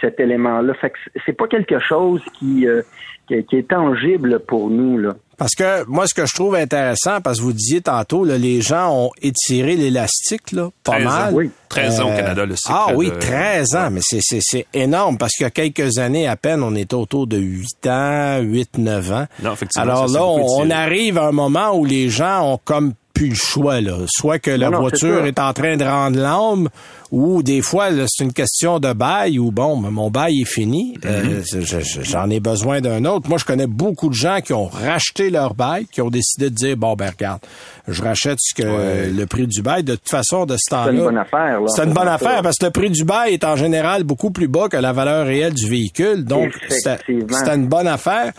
[0.00, 0.74] cet élément-là.
[0.74, 2.82] Fait que c'est pas quelque chose qui, euh,
[3.26, 4.98] qui, est tangible pour nous.
[4.98, 5.14] Là.
[5.42, 8.60] Parce que moi, ce que je trouve intéressant, parce que vous disiez tantôt, là, les
[8.60, 11.34] gens ont étiré l'élastique, là, pas mal.
[11.34, 11.50] oui.
[11.68, 12.72] 13 ans au Canada, le cycle.
[12.72, 16.62] Ah oui, 13 ans, mais c'est énorme, parce qu'il y a quelques années à peine,
[16.62, 19.26] on était autour de 8 ans, 8, 9 ans.
[19.42, 23.30] Non, effectivement, Alors là, on, arrive à un moment où les gens ont comme plus
[23.30, 23.80] le choix.
[23.80, 23.98] Là.
[24.06, 26.68] Soit que la voiture est, en train de rendre l'âme,
[27.10, 31.40] ou des fois, c'est une question de bail, ou bon, mon bail est fini, euh,
[31.42, 32.04] mm-hmm.
[32.04, 33.28] j'en ai besoin d'un autre.
[33.28, 36.54] Moi, je connais beaucoup de gens qui ont racheté leur bail, qui ont décidé de
[36.54, 37.40] dire, bon, ben regarde,
[37.86, 39.84] je rachète ce que le prix du bail.
[39.84, 40.90] De toute façon, de ce temps-là...
[40.90, 41.60] C'est une bonne affaire.
[41.68, 44.48] C'est une bonne affaire, parce que le prix du bail est en général beaucoup plus
[44.48, 46.24] bas que la valeur réelle du véhicule.
[46.24, 48.32] Donc, c'est une bonne affaire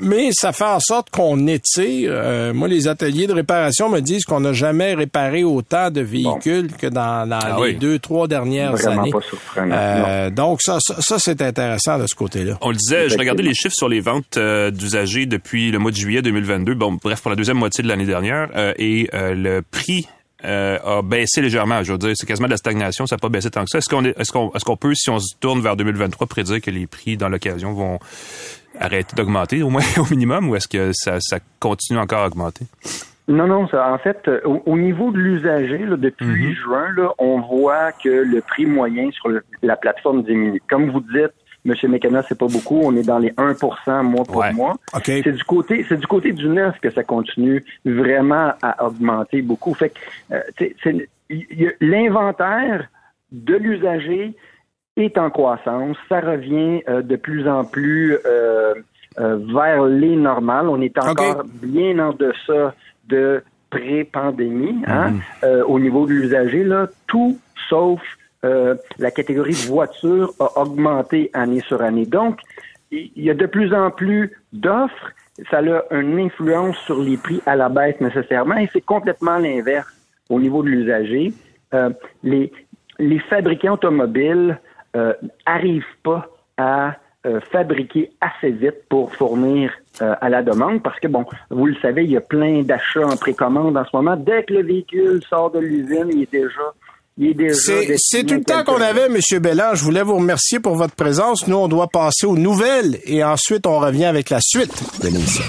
[0.00, 2.10] mais ça fait en sorte qu'on étire.
[2.12, 6.72] Euh, moi, les ateliers de réparation me disent qu'on n'a jamais réparé autant de véhicules
[6.72, 9.10] que dans, ah les deux, trois dernières Vraiment années.
[9.10, 9.76] Pas surprenant.
[9.76, 12.58] Euh, donc ça, ça, c'est intéressant de ce côté-là.
[12.60, 15.90] On le disait, je regardais les chiffres sur les ventes euh, d'usagers depuis le mois
[15.90, 16.74] de juillet 2022.
[16.74, 20.08] Bon, bref, pour la deuxième moitié de l'année dernière, et le prix
[20.42, 21.82] a baissé légèrement.
[21.82, 23.78] Je veux dire, c'est quasiment de la stagnation, ça n'a pas baissé tant que ça.
[23.78, 26.60] Est-ce qu'on est, est-ce qu'on, est-ce qu'on peut, si on se tourne vers 2023, prédire
[26.60, 27.98] que les prix dans l'occasion vont
[28.80, 32.66] arrêter d'augmenter au moins au minimum ou est-ce que ça, ça continue encore à augmenter?
[33.28, 36.54] Non, non, ça, en fait, euh, au, niveau de l'usager, depuis mm-hmm.
[36.54, 39.28] juin, là, on voit que le prix moyen sur
[39.62, 40.62] la plateforme diminue.
[40.66, 41.34] Comme vous dites,
[41.66, 41.74] M.
[41.90, 42.80] Mécana, c'est pas beaucoup.
[42.82, 44.76] On est dans les 1% mois pour mois.
[45.04, 49.74] C'est du côté, c'est du côté du neuf que ça continue vraiment à augmenter beaucoup.
[49.74, 52.88] Fait que, euh, l'inventaire
[53.30, 54.34] de l'usager
[54.98, 55.96] est en croissance.
[56.08, 58.74] Ça revient euh, de plus en plus euh,
[59.18, 60.68] euh, vers les normales.
[60.68, 62.74] On est encore bien en deçà
[63.08, 65.10] de pré-pandémie hein,
[65.42, 65.62] mhm.
[65.66, 66.64] au niveau de l'usager.
[66.64, 68.00] Là, tout sauf
[68.42, 72.06] la catégorie de voitures a augmenté année sur année.
[72.06, 72.38] Donc,
[72.92, 75.10] il y a de plus en plus d'offres.
[75.50, 79.92] Ça a une influence sur les prix à la baisse nécessairement et c'est complètement l'inverse
[80.30, 81.32] au niveau de l'usager.
[82.22, 82.52] les,
[82.98, 84.58] les fabricants automobiles
[84.96, 85.12] euh,
[85.46, 86.94] arrivent pas à
[87.26, 91.74] euh, fabriquer assez vite pour fournir euh, à la demande parce que, bon, vous le
[91.82, 94.16] savez, il y a plein d'achats en précommande en ce moment.
[94.16, 96.72] Dès que le véhicule sort de l'usine, il est déjà
[97.52, 99.40] c'est tout le temps qu'on avait, M.
[99.40, 99.74] Bellard.
[99.74, 101.48] Je voulais vous remercier pour votre présence.
[101.48, 104.72] Nous, on doit passer aux nouvelles et ensuite on revient avec la suite
[105.02, 105.44] de l'émission.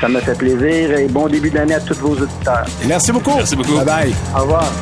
[0.00, 2.66] Ça me fait plaisir et bon début d'année à tous vos auditeurs.
[2.86, 3.34] Merci beaucoup.
[3.34, 3.76] Merci beaucoup.
[3.76, 4.14] Bye bye.
[4.36, 4.72] Au revoir.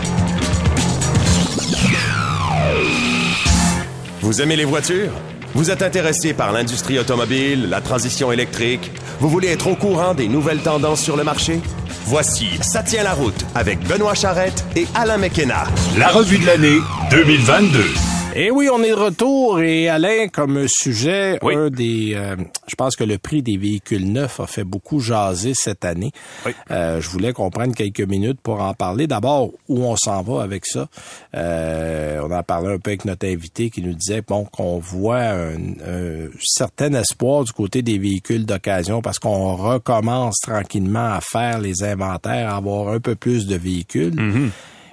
[4.28, 5.12] Vous aimez les voitures?
[5.54, 8.90] Vous êtes intéressé par l'industrie automobile, la transition électrique?
[9.20, 11.60] Vous voulez être au courant des nouvelles tendances sur le marché?
[12.04, 15.64] Voici Ça tient la route avec Benoît Charrette et Alain McKenna.
[15.96, 16.76] La revue de l'année
[17.10, 18.17] 2022.
[18.40, 21.56] Et oui, on est de retour et Alain, comme sujet, Oui.
[21.56, 22.36] un des, euh,
[22.68, 26.12] je pense que le prix des véhicules neufs a fait beaucoup jaser cette année.
[26.46, 26.52] Oui.
[26.70, 29.08] Euh, je voulais qu'on prenne quelques minutes pour en parler.
[29.08, 30.86] D'abord, où on s'en va avec ça?
[31.34, 35.18] Euh, on en parlait un peu avec notre invité qui nous disait bon qu'on voit
[35.18, 41.58] un, un certain espoir du côté des véhicules d'occasion parce qu'on recommence tranquillement à faire
[41.58, 44.14] les inventaires, à avoir un peu plus de véhicules.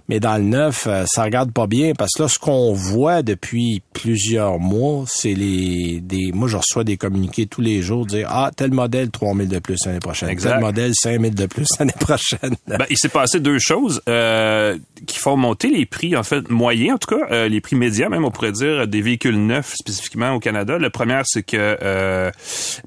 [0.10, 3.24] Mais dans le neuf, euh, ça regarde pas bien parce que là, ce qu'on voit
[3.24, 6.32] depuis plusieurs mois, c'est les des.
[6.34, 9.78] Moi, je reçois des communiqués tous les jours dire ah tel modèle 3000 de plus
[9.86, 10.52] l'année prochaine, Exact.
[10.52, 12.56] tel modèle 5000 de plus l'année prochaine.
[12.68, 16.96] Ben, il s'est passé deux choses euh, qui font monter les prix, en fait, moyens,
[16.96, 20.32] en tout cas, euh, les prix médians, même, on pourrait dire, des véhicules neufs, spécifiquement
[20.34, 20.78] au Canada.
[20.78, 22.32] La première, c'est que euh,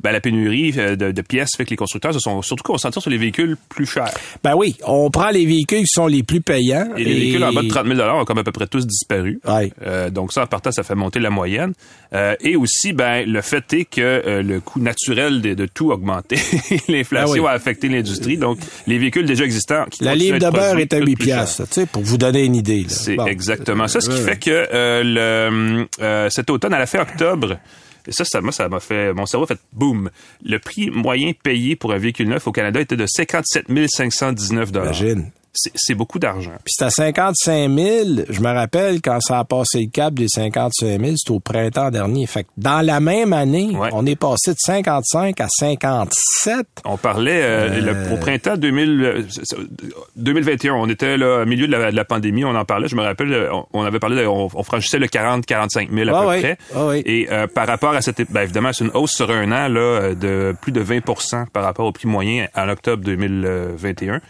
[0.03, 3.01] ben, la pénurie euh, de, de pièces fait que les constructeurs se sont surtout concentrés
[3.01, 4.11] sur les véhicules plus chers.
[4.45, 6.89] ben oui, on prend les véhicules qui sont les plus payants.
[6.97, 9.41] Et les véhicules en bas de 30 000 ont comme à peu près tous disparu.
[9.47, 9.73] Ouais.
[9.85, 11.73] Euh, donc ça, en partant, ça fait monter la moyenne.
[12.15, 15.91] Euh, et aussi, ben, le fait est que euh, le coût naturel de, de tout
[15.91, 16.37] a augmenté.
[16.89, 17.49] L'inflation Ah oui.
[17.49, 18.37] a affecté l'industrie.
[18.37, 19.85] Donc, les véhicules déjà existants...
[19.91, 21.37] Qui La livre de beurre est à coûtent 8 plus cher.
[21.37, 22.85] piastres, tu sais, pour vous donner une idée.
[22.89, 23.27] C'est Bon.
[23.27, 24.01] exactement ça.
[24.01, 25.87] Ce qui fait que le,
[26.31, 27.59] cet automne, à la fin octobre,
[28.07, 30.09] et ça, ça m'a, ça m'a fait, mon cerveau a fait boum.
[30.43, 35.31] Le prix moyen payé pour un véhicule neuf au Canada était de 57 519 Imagine.
[35.61, 36.53] C'est, c'est beaucoup d'argent.
[36.65, 38.09] Puis c'était à 55 000.
[38.29, 41.91] Je me rappelle quand ça a passé le cap des 55 000, c'était au printemps
[41.91, 42.27] dernier.
[42.27, 43.89] Fait que dans la même année, Ouais.
[43.93, 46.67] on est passé de 55 à 57.
[46.85, 49.23] On parlait euh, le- au printemps 2000, euh,
[50.17, 50.75] 2021.
[50.75, 52.45] On était là au milieu de la, de la pandémie.
[52.45, 52.89] On en parlait.
[52.89, 56.09] Je me rappelle, euh, on, on avait parlé, de- on, on franchissait le 40-45 000
[56.11, 56.59] à Ah peu oui, près.
[56.75, 57.03] ah oui.
[57.07, 59.81] Et euh, par rapport à cette, ben, évidemment, c'est une hausse sur un an là
[59.81, 64.21] euh, de plus de 20% par rapport au prix moyen en octobre 2021.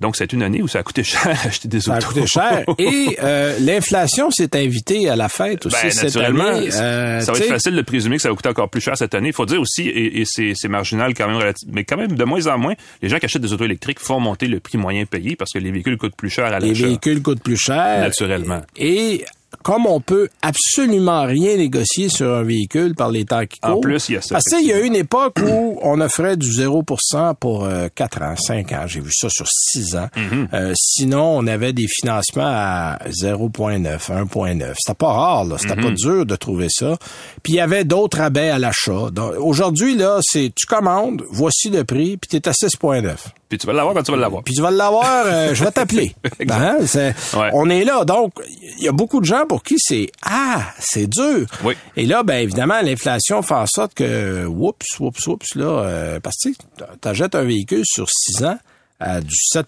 [0.00, 2.08] Donc, c'est une année où ça a coûté cher acheter des Ça a autos.
[2.08, 2.64] coûté cher.
[2.78, 6.72] Et euh, l'inflation s'est invitée à la fête aussi Ben, cette naturellement, année.
[6.74, 8.96] Euh, ça va tu être facile de présumer que ça va coûter encore plus cher
[8.96, 9.28] cette année.
[9.28, 12.46] Il faut dire aussi, et, et c'est, marginal quand même, mais quand même de moins
[12.48, 15.36] en moins, les gens qui achètent des autos électriques font monter le prix moyen payé
[15.36, 16.86] parce que les véhicules coûtent plus cher à Les l'achat.
[16.86, 18.00] véhicules coûtent plus cher.
[18.00, 18.62] Naturellement.
[18.76, 19.24] Et
[19.62, 23.80] comme on peut absolument rien négocier sur un véhicule par les temps qui En courent.
[23.82, 25.78] plus, il y a ça, Parce que tu sais, il y a une époque où
[25.82, 28.84] on offrait du 0% pour euh, 4 ans, 5 ans.
[28.86, 30.08] J'ai vu ça sur 6 ans.
[30.16, 30.48] Mm-hmm.
[30.54, 34.72] Euh, sinon, on avait des financements à 0.9, 1.9.
[34.78, 35.56] C'était pas rare, là.
[35.58, 35.94] C'était pas Mm-hmm.
[35.96, 36.96] dur de trouver ça.
[37.42, 39.10] Puis il y avait d'autres rabais à l'achat.
[39.38, 43.14] Aujourd'hui, là, c'est tu commandes, voici le prix, puis tu es à 6.9.
[43.48, 44.42] Puis tu vas l'avoir quand tu vas l'avoir.
[44.42, 46.14] Puis tu vas l'avoir, euh, je vais t'appeler.
[46.46, 47.50] Ben, c'est- Ouais.
[47.52, 48.04] On est là.
[48.04, 48.32] Donc,
[48.78, 51.46] il y a beaucoup de gens pour qui c'est Ah, c'est dur.
[51.62, 51.74] Oui.
[51.96, 56.36] Et là, ben évidemment, l'inflation fait en sorte que oups, oups, oups, là, euh, parce
[56.44, 58.58] que tu achètes un véhicule sur 6 ans
[59.00, 59.66] à du 7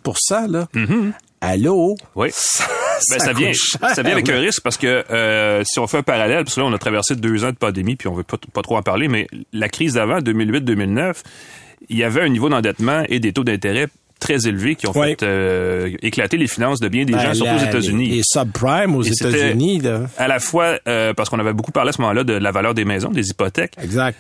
[0.49, 0.67] là.
[1.41, 1.95] Allô?
[1.95, 1.97] Mm-hmm.
[2.15, 2.29] Oui.
[2.99, 4.37] Ça, Ben, ça, vient, cher, ça vient avec là.
[4.37, 6.79] un risque parce que euh, si on fait un parallèle, parce que là, on a
[6.79, 9.69] traversé deux ans de pandémie, puis on veut pas, pas trop en parler, mais la
[9.69, 11.17] crise d'avant, 2008-2009,
[11.91, 15.09] il y avait un niveau d'endettement et des taux d'intérêt très élevés qui ont Oui.
[15.11, 18.09] fait euh, éclater les finances de bien des Ben, gens, surtout la- aux États-Unis.
[18.09, 19.83] Les, les subprimes aux États-Unis.
[20.19, 22.75] À la fois euh, parce qu'on avait beaucoup parlé à ce moment-là de la valeur
[22.75, 24.17] des maisons, des hypothèques, Exact.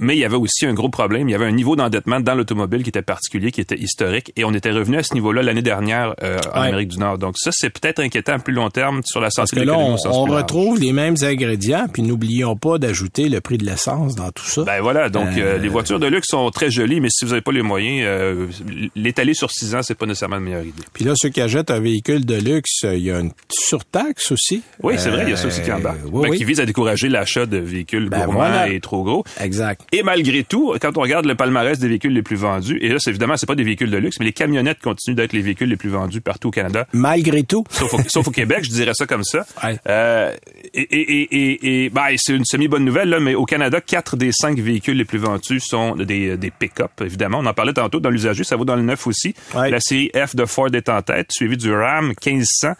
[0.00, 1.28] Mais il y avait aussi un gros problème.
[1.28, 4.44] Il y avait un niveau d'endettement dans l'automobile qui était particulier, qui était historique, et
[4.44, 6.68] on était revenu à ce niveau-là l'année dernière euh, en Ouais.
[6.68, 7.18] Amérique du Nord.
[7.18, 9.66] Donc ça, c'est peut-être inquiétant à plus long terme sur la Parce santé que de
[9.66, 10.42] là, l'économie on, large.
[10.42, 14.64] retrouve les mêmes ingrédients, puis n'oublions pas d'ajouter le prix de l'essence dans tout ça.
[14.64, 17.30] Ben voilà, donc euh, Euh, les voitures de luxe sont très jolies, mais si vous
[17.30, 18.46] n'avez pas les moyens, euh,
[18.94, 20.82] l'étaler sur six ans, c'est pas nécessairement la meilleure idée.
[20.92, 24.32] Puis là, ceux qui achètent un véhicule de luxe, euh, il y a une surtaxe
[24.32, 24.62] aussi.
[24.82, 25.98] Oui, c'est vrai, il y a ça aussi qui Euh, embarque.
[26.06, 26.38] oui, Ben, oui.
[26.38, 28.68] Qui vise à décourager l'achat de véhicules Ben gourmands voilà.
[28.68, 29.24] et trop gros.
[29.40, 29.82] Exact.
[29.92, 32.96] Et malgré tout, quand on regarde le palmarès des véhicules les plus vendus, et là,
[32.98, 35.68] c'est évidemment, c'est pas des véhicules de luxe, mais les camionnettes continuent d'être les véhicules
[35.68, 36.86] les plus vendus partout au Canada.
[36.92, 37.64] Malgré tout.
[37.70, 39.44] Sauf au, sauf au Québec, je dirais ça comme ça.
[39.62, 39.78] Ouais.
[39.88, 40.34] Euh,
[40.72, 44.58] et et, et, ben, c'est une semi-bonne nouvelle, là, mais au Canada, quatre des cinq
[44.58, 47.40] véhicules les plus vendus sont des, des pick-up, évidemment.
[47.40, 49.34] On en parlait tantôt dans l'usager, ça vaut dans le neuf aussi.
[49.54, 49.70] Ouais.
[49.70, 52.72] La série F de Ford est en tête, suivi du Ram 1500,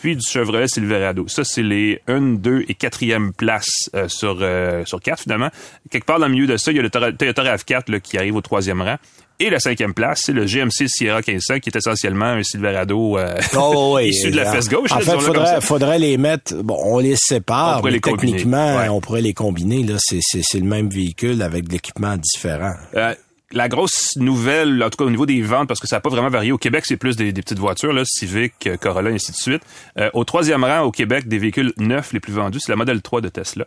[0.00, 1.26] puis du Chevrolet Silverado.
[1.28, 5.50] Ça, c'est les 1, 2 et 4e places euh, sur, euh, sur 4, finalement.
[5.90, 8.18] Quelque part dans le milieu de ça, il y a le Toyota RAV4 là, qui
[8.18, 8.96] arrive au troisième rang.
[9.38, 13.34] Et la cinquième place, c'est le GMC Sierra 1500, qui est essentiellement un Silverado euh,
[14.02, 14.90] issu de la fesse gauche.
[14.92, 16.54] En là, fait, faudrait, faudrait les mettre.
[16.62, 17.74] Bon, on les sépare.
[17.74, 18.32] On pourrait mais les combiner.
[18.32, 18.88] techniquement, Ouais.
[18.88, 19.82] on pourrait les combiner.
[19.82, 22.72] Là, c'est, c'est, c'est le même véhicule avec de l'équipement différent.
[22.94, 23.14] Euh,
[23.52, 26.10] la grosse nouvelle, en tout cas au niveau des ventes, parce que ça n'a pas
[26.10, 26.52] vraiment varié.
[26.52, 29.62] Au Québec, c'est plus des, petites voitures, là, Civic, euh, Corolla, et ainsi de suite.
[29.98, 33.02] Euh, au troisième rang au Québec des véhicules neufs les plus vendus, c'est la Model
[33.02, 33.66] 3 de Tesla.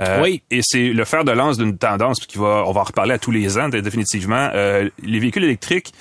[0.00, 0.42] Euh, oui.
[0.50, 3.18] Et c'est le fer de lance d'une tendance qui va, on va en reparler à
[3.18, 4.50] tous les ans définitivement.
[4.54, 5.92] Euh, les véhicules électriques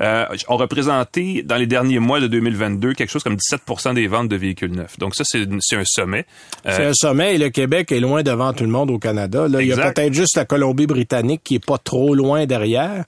[0.00, 4.28] euh, ont représenté dans les derniers mois de 2022 quelque chose comme 17% des ventes
[4.28, 4.98] de véhicules neufs.
[4.98, 6.26] Donc ça, c'est un sommet.
[6.64, 9.48] c'est un sommet et le Québec est loin devant tout le monde au Canada.
[9.48, 13.04] Là, il y a peut-être juste la Colombie-Britannique qui est pas trop loin derrière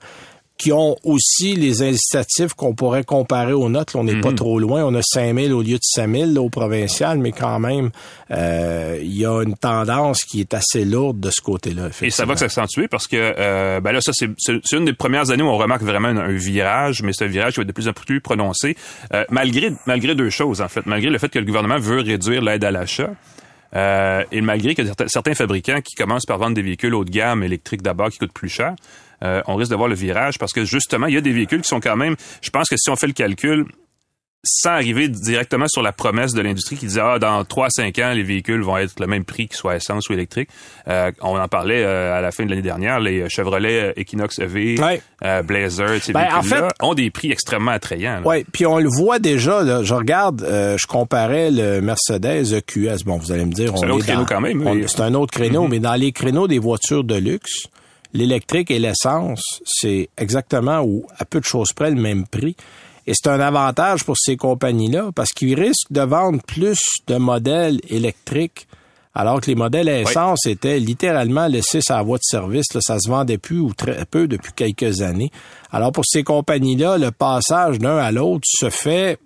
[0.61, 3.95] qui ont aussi les incitatifs qu'on pourrait comparer aux notes.
[3.95, 4.35] on n'est pas mhm.
[4.35, 4.83] trop loin.
[4.85, 7.89] On a 5 000 au lieu de 5 000 au provincial, mais quand même,
[8.29, 11.89] euh, il y a une tendance qui est assez lourde de ce côté-là.
[12.03, 14.29] Et ça va s'accentuer parce que euh, ben là, ça c'est
[14.77, 17.57] une des premières années où on remarque vraiment un, virage, mais c'est un virage qui
[17.57, 18.77] va être de plus en plus prononcé,
[19.13, 22.43] euh, malgré malgré deux choses en fait, malgré le fait que le gouvernement veut réduire
[22.43, 23.09] l'aide à l'achat.
[23.73, 27.43] Euh, et malgré que certains fabricants qui commencent par vendre des véhicules haut de gamme
[27.43, 28.75] électriques d'abord qui coûtent plus cher,
[29.23, 31.61] euh, on risque de voir le virage parce que justement, il y a des véhicules
[31.61, 33.65] qui sont quand même, je pense que si on fait le calcul,
[34.43, 38.11] sans arriver directement sur la promesse de l'industrie qui disait ah dans 3 5 ans
[38.11, 40.49] les véhicules vont être le même prix qu'ils soient essence ou électrique.
[40.87, 44.79] Euh, on en parlait euh, à la fin de l'année dernière les Chevrolet Equinox EV,
[45.43, 48.21] Blazer, ces ben, véhicules ont des prix extrêmement attrayants.
[48.25, 53.03] Oui, puis on le voit déjà là, je regarde je comparais le Mercedes EQS.
[53.05, 54.87] Bon, vous allez me dire c'est un autre créneau quand même.
[54.87, 57.67] C'est un autre créneau, mais dans les créneaux des voitures de luxe,
[58.13, 62.55] l'électrique et l'essence, c'est exactement ou à peu de choses près le même prix.
[63.07, 67.79] Et c'est un avantage pour ces compagnies-là parce qu'ils risquent de vendre plus de modèles
[67.89, 68.67] électriques
[69.13, 72.73] alors que les modèles à essence étaient littéralement laissés sur la voie de service.
[72.73, 75.31] Là, ça se vendait plus ou très peu depuis quelques années.
[75.71, 79.19] Alors pour ces compagnies-là, le passage d'un à l'autre se fait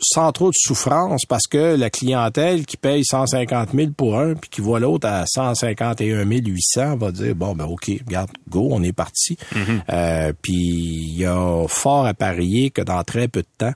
[0.00, 4.50] sans trop de souffrance parce que la clientèle qui paye 150 000 pour un puis
[4.50, 8.92] qui voit l'autre à 151 800 va dire bon ben ok regarde go on est
[8.92, 9.80] parti mm-hmm.
[9.90, 13.74] euh, puis il y a fort à parier que dans très peu de temps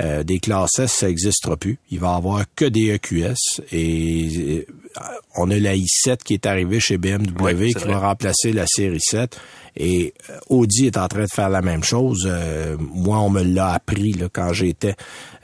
[0.00, 1.78] euh, des classes S, ça n'existera plus.
[1.90, 5.02] Il va y avoir que des EQS et euh,
[5.36, 9.38] on a la i7 qui est arrivée chez BMW qui va remplacer la série 7
[9.76, 12.28] et euh, Audi est en train de faire la même chose.
[12.78, 14.94] moi, on me l'a appris là, quand j'étais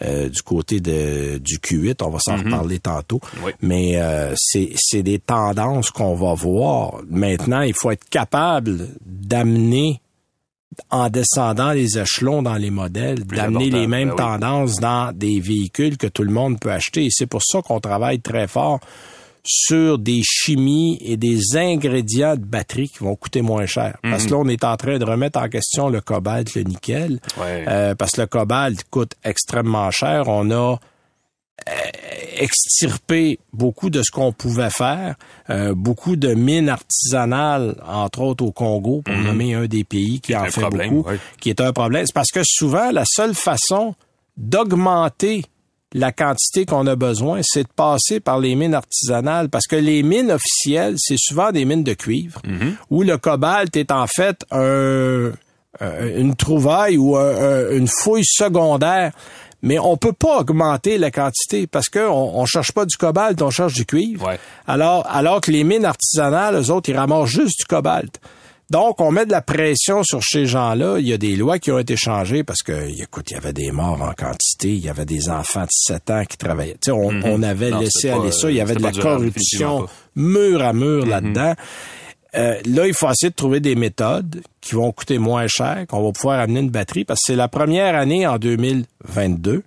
[0.00, 2.02] du côté de, du Q8.
[2.02, 2.44] On va s'en mm-hmm.
[2.44, 3.20] reparler tantôt.
[3.60, 4.00] Mais
[4.36, 7.02] c'est des tendances qu'on va voir.
[7.10, 10.00] Maintenant, il faut être capable d'amener
[10.90, 15.96] en descendant les échelons dans les modèles, d'amener les mêmes ben tendances dans des véhicules
[15.96, 17.06] que tout le monde peut acheter.
[17.06, 18.80] Et c'est pour ça qu'on travaille très fort
[19.46, 23.96] sur des chimies et des ingrédients de batterie qui vont coûter moins cher.
[24.02, 27.20] Parce que là, on est en train de remettre en question le cobalt, le nickel.
[27.38, 30.24] Euh, parce que le cobalt coûte extrêmement cher.
[30.26, 30.78] On a
[32.38, 35.16] extirper beaucoup de ce qu'on pouvait faire,
[35.50, 39.24] euh, beaucoup de mines artisanales, entre autres au Congo, pour mhm.
[39.24, 41.06] nommer un des pays qui, en fait beaucoup,
[41.40, 42.06] qui est un problème.
[42.06, 43.94] C'est parce que souvent, la seule façon
[44.36, 45.44] d'augmenter
[45.92, 50.02] la quantité qu'on a besoin, c'est de passer par les mines artisanales, parce que les
[50.02, 52.76] mines officielles, c'est souvent des mines de cuivre, mhm.
[52.90, 55.32] où le cobalt est en fait un,
[55.80, 59.12] une trouvaille ou une fouille secondaire
[59.66, 63.50] mais on peut pas augmenter la quantité parce que on, cherche pas du cobalt, on
[63.50, 64.32] cherche du cuivre.
[64.68, 68.20] Alors, alors que les mines artisanales, eux autres, ils ramassent juste du cobalt.
[68.70, 70.98] Donc, on met de la pression sur ces gens-là.
[71.00, 73.52] Il y a des lois qui ont été changées parce que, écoute, il y avait
[73.52, 76.74] des morts en quantité, il y avait des enfants de 7 ans qui travaillaient.
[76.74, 77.42] Tu sais, on, mm-hmm.
[77.42, 81.08] avait laissé aller ça, il y avait de la corruption mur à mur mm-hmm.
[81.08, 81.54] là-dedans.
[82.34, 86.02] Euh, là, il faut essayer de trouver des méthodes qui vont coûter moins cher, qu'on
[86.02, 89.62] va pouvoir amener une batterie, parce que c'est la première année en 2022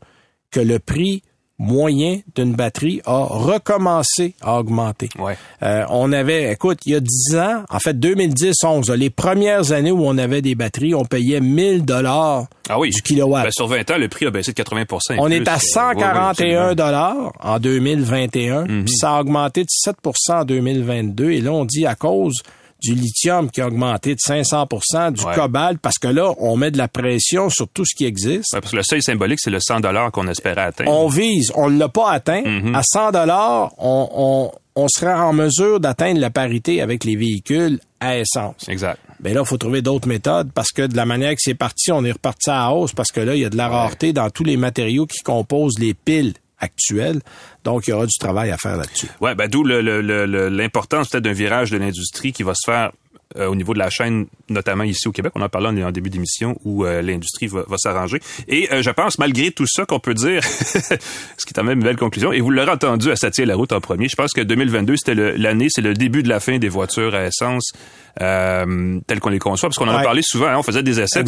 [0.51, 1.23] que le prix
[1.59, 5.09] moyen d'une batterie a recommencé à augmenter.
[5.19, 5.37] Ouais.
[5.61, 9.91] Euh, on avait, écoute, il y a 10 ans, en fait 2010-11, les premières années
[9.91, 12.91] où on avait des batteries, on payait 1000 dollars ah oui.
[12.91, 13.43] du kilowatt.
[13.43, 17.33] Ben, sur 20 ans, le prix a baissé de 80% On est à 141 dollars
[17.41, 18.85] en 2021, mhm.
[18.85, 22.41] puis ça a augmenté de 7% en 2022 et là on dit à cause
[22.81, 26.77] du lithium qui a augmenté de 500% du cobalt, parce que là, on met de
[26.77, 28.51] la pression sur tout ce qui existe.
[28.51, 30.91] parce que le seuil symbolique, c'est le 100 qu'on espérait atteindre.
[30.91, 32.41] On vise, on ne l'a pas atteint.
[32.41, 32.75] Mm-hmm.
[32.75, 33.11] À 100
[33.77, 38.67] on, on, on sera en mesure d'atteindre la parité avec les véhicules à essence.
[38.69, 38.99] Exact.
[39.21, 41.91] Mais là, il faut trouver d'autres méthodes parce que de la manière que c'est parti,
[41.91, 44.29] on est reparti à hausse parce que là, il y a de la rareté dans
[44.29, 47.21] tous les matériaux qui composent les piles actuelle.
[47.63, 49.07] Donc, il y aura du travail à faire là-dessus.
[49.21, 52.91] Ouais, ben, d'où l'importance peut-être d'un virage de l'industrie qui va se faire
[53.37, 55.33] euh, au niveau de la chaîne, notamment ici au Québec.
[55.35, 58.19] On en parlé en, début d'émission où euh, l'industrie va, s'arranger.
[58.47, 61.77] Et euh, je pense, malgré tout ça, qu'on peut dire, ce qui est quand même
[61.77, 64.31] une belle conclusion, et vous l'aurez entendu à Satier la route en premier, je pense
[64.33, 67.71] que 2022, c'était l'année, c'est le début de la fin des voitures à essence
[68.21, 70.01] euh, tels qu'on les conçoit, parce qu'on en Ouais.
[70.01, 71.19] a parlé souvent, hein, on faisait des essais,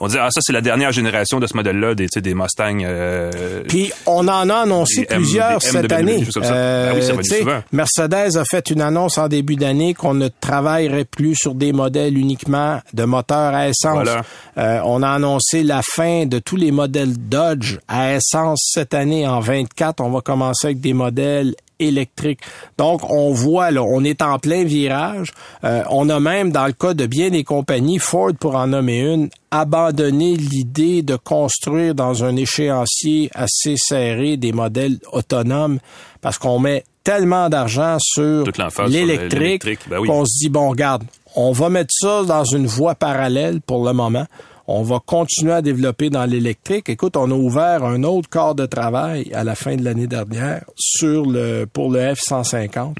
[0.00, 2.34] on disait, ah, ça, c'est la dernière génération de ce modèle-là, des, tu sais, des
[2.34, 2.78] Mustang.
[2.82, 6.24] euh, Puis on en a annoncé M- plusieurs cette MW, année.
[6.30, 6.40] ça.
[6.88, 7.60] Ah oui, ça va tu sais, souvent.
[7.72, 12.16] Mercedes a fait une annonce en début d'année qu'on ne travaillerait plus sur des modèles
[12.18, 13.94] uniquement de moteurs à essence.
[14.04, 14.22] Voilà.
[14.58, 19.26] Euh, on a annoncé la fin de tous les modèles Dodge à essence cette année
[19.26, 20.00] en 24.
[20.00, 22.40] On va commencer avec des modèles électriques.
[22.76, 25.32] Donc, on voit, là, on est en plein virage.
[25.64, 29.00] Euh, on a même, dans le cas de bien des compagnies, Ford, pour en nommer
[29.00, 35.78] une, abandonné l'idée de construire dans un échéancier assez serré des modèles autonomes
[36.20, 38.44] parce qu'on met tellement d'argent sur
[38.86, 40.08] l'électrique l'électrique, ben oui.
[40.08, 41.04] qu'on se dit, bon, regarde,
[41.34, 44.26] on va mettre ça dans une voie parallèle pour le moment.
[44.70, 46.90] On va continuer à développer dans l'électrique.
[46.90, 50.64] Écoute, on a ouvert un autre corps de travail à la fin de l'année dernière
[50.76, 52.92] sur le pour le F-150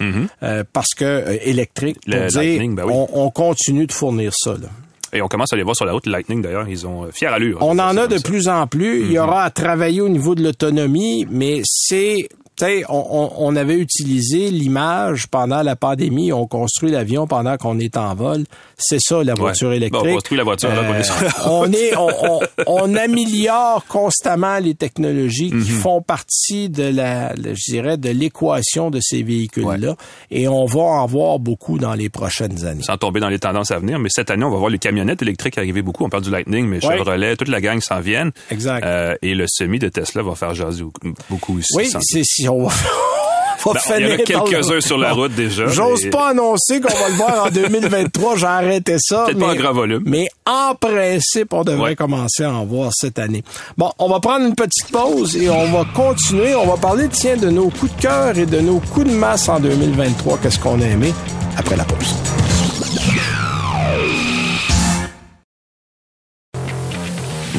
[0.43, 2.15] euh, parce que euh, électrique, pour.
[2.15, 2.93] Le dire, Lightning, ben oui.
[2.95, 4.53] on, on continue de fournir ça.
[4.53, 4.69] Là.
[5.13, 7.11] Et on commence à les voir sur la route, le Lightning d'ailleurs, ils ont euh,
[7.13, 7.59] fière allure.
[7.61, 8.23] On Ça, en a de ça.
[8.29, 9.03] Plus en plus.
[9.03, 12.29] Il y aura à travailler au niveau de l'autonomie, mais c'est
[12.59, 17.97] tu sais, on, avait utilisé l'image pendant la pandémie, on construit l'avion pendant qu'on est
[17.97, 18.45] en vol.
[18.77, 20.05] C'est ça la voiture électrique.
[20.05, 20.83] on construit la voiture, là,
[21.47, 27.71] on est on on, on- améliore constamment les technologies qui font partie de la, je
[27.71, 29.95] dirais, de l'équation de ces véhicules-là,
[30.31, 32.83] et on va en voir beaucoup dans les prochaines années.
[32.83, 33.99] sans tomber dans les tendances à venir.
[33.99, 36.05] Mais cette année, on va voir les camionnettes électriques arriver beaucoup.
[36.05, 36.97] On parle du Lightning, mais Ouais.
[36.97, 38.31] Chevrolet, toute la gang s'en viennent.
[38.51, 38.85] Exact.
[38.85, 40.85] Euh, et le semi de Tesla va faire jaser
[41.29, 41.77] beaucoup aussi.
[41.77, 42.73] Oui, c'est on va.
[43.65, 46.89] Ben, il y en a quelques-uns sur la route déjà, J'ose mais- pas annoncer qu'on
[46.97, 48.37] va le voir en 2023.
[48.37, 49.25] J'ai arrêté ça.
[49.27, 50.03] Peut-être pas en grand volume.
[50.07, 51.97] Mais en principe, on devrait Ouais.
[51.97, 53.43] commencer à en voir cette année.
[53.77, 56.55] Bon, on va prendre une petite pause et on va continuer.
[56.55, 59.49] On va parler, tiens, de nos coups de cœur et de nos coups de masse
[59.49, 60.39] en 2023.
[60.41, 61.13] Qu'est-ce qu'on a aimé
[61.59, 62.15] après la pause?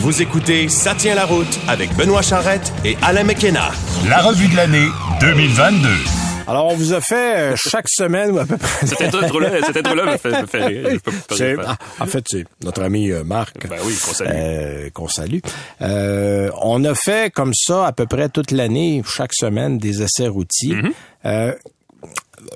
[0.10, 3.70] Vous écoutez Ça tient la route avec Benoît Charrette et Alain McKenna.
[4.10, 4.88] La revue de l'année
[5.22, 5.88] 2022.
[6.48, 8.88] Alors, on vous a fait euh, chaque semaine ou à peu près.
[8.88, 10.88] Cette intro-là, me fait, me fait rire.
[10.94, 11.78] Je peux pas C'est- le faire.
[12.00, 13.68] ah, en fait, c'est notre ami euh, Marc.
[13.68, 14.30] Ben oui, qu'on salue.
[14.34, 15.40] Euh, qu'on salue.
[15.84, 20.28] Euh, on a fait comme ça à peu près toute l'année, chaque semaine, des essais
[20.28, 20.74] routiers.
[21.26, 21.54] Euh,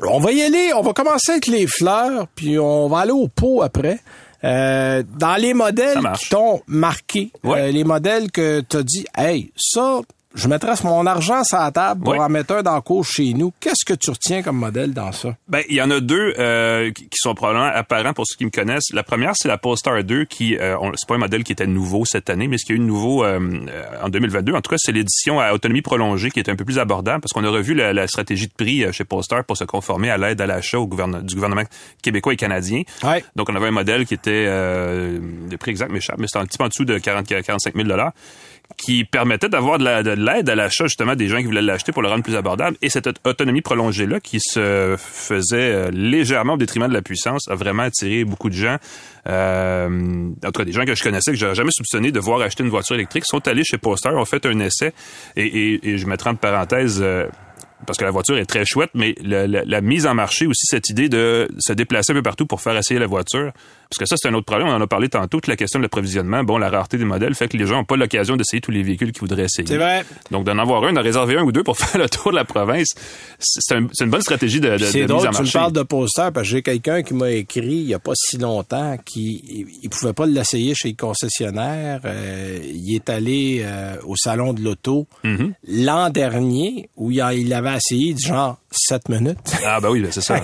[0.09, 3.27] on va y aller, on va commencer avec les fleurs, puis on va aller au
[3.27, 3.99] pot après.
[4.43, 7.61] Euh, dans les modèles qui t'ont marqué, Ouais.
[7.61, 10.01] euh, les modèles que tu as dit, hey, ça,
[10.34, 13.34] je mettrais mon argent sur la table pour en mettre un dans le cours chez
[13.34, 13.53] nous.
[13.59, 15.36] Qu'est-ce que tu retiens comme modèle dans ça?
[15.47, 18.49] Ben, il y en a deux euh, qui sont probablement apparents pour ceux qui me
[18.49, 18.91] connaissent.
[18.93, 22.05] La première, c'est la Polestar 2, qui euh, c'est pas un modèle qui était nouveau
[22.05, 24.53] cette année, mais ce qui est eu de nouveau euh, euh, en 2022.
[24.53, 27.34] En tout cas, c'est l'édition à autonomie prolongée qui est un peu plus abordable parce
[27.34, 30.17] qu'on a revu la, la stratégie de prix euh, chez Polestar pour se conformer à
[30.17, 31.63] l'aide à l'achat au du gouvernement
[32.01, 32.84] québécois et canadien.
[33.03, 33.23] Ouais.
[33.36, 35.19] Donc, on avait un modèle qui était euh,
[35.49, 37.75] de prix exact, mais cher, mais c'était un petit peu en dessous de 40 45
[37.75, 37.88] 000
[38.78, 41.91] qui permettait d'avoir de la- de l'aide à l'achat justement des gens qui voulaient l'acheter
[41.91, 42.76] pour le rendre plus abordable.
[42.82, 47.01] Et cette aut- autonomie prolongée là, qui se faisait euh, légèrement au détriment de la
[47.01, 48.78] puissance, a vraiment attiré beaucoup de gens.
[49.28, 52.41] Euh, en tout cas, des gens que je connaissais que j'aurais jamais soupçonné de voir
[52.41, 54.93] acheter une voiture électrique sont allés chez Polestar, ont fait un essai.
[55.36, 56.99] Et, je mettrai entre parenthèses.
[57.01, 57.28] euh,
[57.86, 61.09] parce que la voiture est très chouette, mais la mise en marché aussi, cette idée
[61.09, 63.51] de se déplacer un peu partout pour faire essayer la voiture,
[63.97, 64.67] parce que ça, c'est un autre problème.
[64.67, 66.43] On en a parlé tantôt, toute la question de l'approvisionnement.
[66.43, 68.83] Bon, la rareté des modèles fait que les gens n'ont pas l'occasion d'essayer tous les
[68.83, 69.67] véhicules qu'ils voudraient essayer.
[69.67, 70.03] C'est vrai.
[70.31, 72.45] Donc, d'en avoir un, d'en réserver un ou deux pour faire le tour de la
[72.45, 72.89] province,
[73.39, 75.41] c'est un- c'est une bonne stratégie de, de, de C'est mise drôle en que tu
[75.41, 75.59] me marché.
[75.59, 78.37] parles de poster parce que j'ai quelqu'un qui m'a écrit il y a pas si
[78.37, 82.01] longtemps qui il, il pouvait pas l'essayer chez le concessionnaire.
[82.05, 85.51] Euh, il est allé euh, au salon de l'auto Mm-hmm.
[85.85, 89.38] l'an dernier où il, a- il avait essayé du genre 7 minutes.
[89.65, 90.41] Ah, ben oui, ben c'est ça.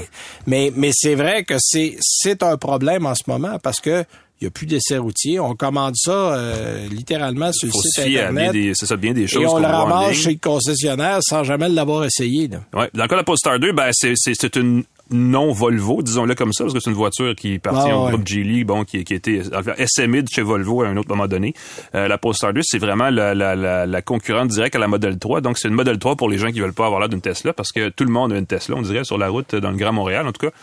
[0.48, 4.06] mais mais c'est vrai que c'est c'est un problème en ce moment parce que
[4.42, 5.40] il y a plus d'essais routiers.
[5.40, 8.76] On commande ça euh, littéralement sur le Faut site à bien internet.
[8.76, 12.06] c'est ça, bien des choses et on le ramasse chez le concessionnaire sans jamais l'avoir
[12.06, 12.48] essayé.
[12.48, 12.60] Là.
[12.74, 12.90] Ouais.
[12.94, 16.64] Dans le cas de la Polestar 2, ben, c'est une non Volvo, disons-le comme ça,
[16.66, 19.42] parce que c'est une voiture qui appartient Ah, au groupe Geely, bon, qui, qui était
[19.44, 21.54] SME de chez Volvo à un autre moment donné.
[21.96, 25.18] Euh, la Polestar 2, c'est vraiment la, la, la, la concurrente directe à la Model
[25.18, 25.42] 3.
[25.42, 27.54] Donc, c'est une Model 3 pour les gens qui veulent pas avoir l'air d'une Tesla,
[27.54, 29.78] parce que tout le monde a une Tesla, on dirait, sur la route dans le
[29.78, 30.54] Grand Montréal, en tout cas.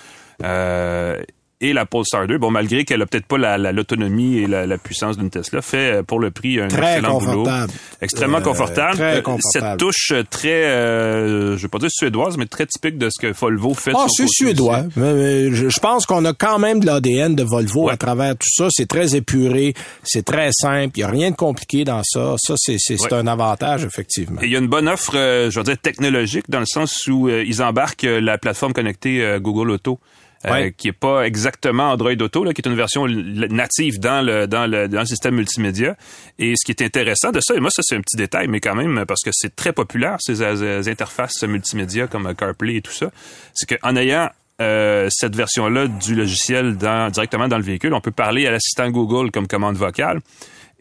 [0.45, 1.23] Euh,
[1.61, 4.67] et la Polestar 2, bon, malgré qu'elle a peut-être pas la, la- l'autonomie et la,
[4.67, 7.45] la puissance d'une Tesla, fait euh, pour le prix un Très excellent boulot.
[7.45, 7.73] confortable.
[8.03, 8.97] Extrêmement Euh, confortable.
[8.97, 9.67] très Euh, confortable.
[9.71, 13.33] Cette touche très, euh, je vais pas dire suédoise, mais très typique de ce que
[13.33, 13.93] Volvo fait.
[13.97, 14.81] Ah, c'est suédois.
[14.81, 14.89] aussi.
[14.97, 17.93] Mais, mais je, pense qu'on a quand même de l'ADN de Volvo Ouais.
[17.93, 18.69] à travers tout ça.
[18.71, 20.93] C'est très épuré, c'est très simple.
[20.97, 22.35] Il n'y a rien de compliqué dans ça.
[22.39, 23.19] Ça, c'est c'est- c'est Ouais.
[23.19, 24.43] un avantage, effectivement.
[24.43, 27.07] Et il y a une bonne offre, euh, je veux dire, technologique, dans le sens
[27.07, 29.99] où ils embarquent la plateforme connectée Google Auto.
[30.45, 34.47] Euh, qui est pas exactement Android Auto, là, qui est une version native dans le,
[34.47, 35.97] dans le, dans le système multimédia.
[36.39, 38.61] Et ce qui est intéressant de ça, et moi ça c'est un petit détail, mais
[38.61, 42.93] quand même parce que c'est très populaire ces, euh, interfaces multimédia comme CarPlay et tout
[42.93, 43.11] ça,
[43.55, 44.31] c'est qu'en ayant
[44.61, 48.91] euh, cette version-là du logiciel dans, directement dans le véhicule, on peut parler à l'assistant
[48.91, 50.21] Google comme commande vocale.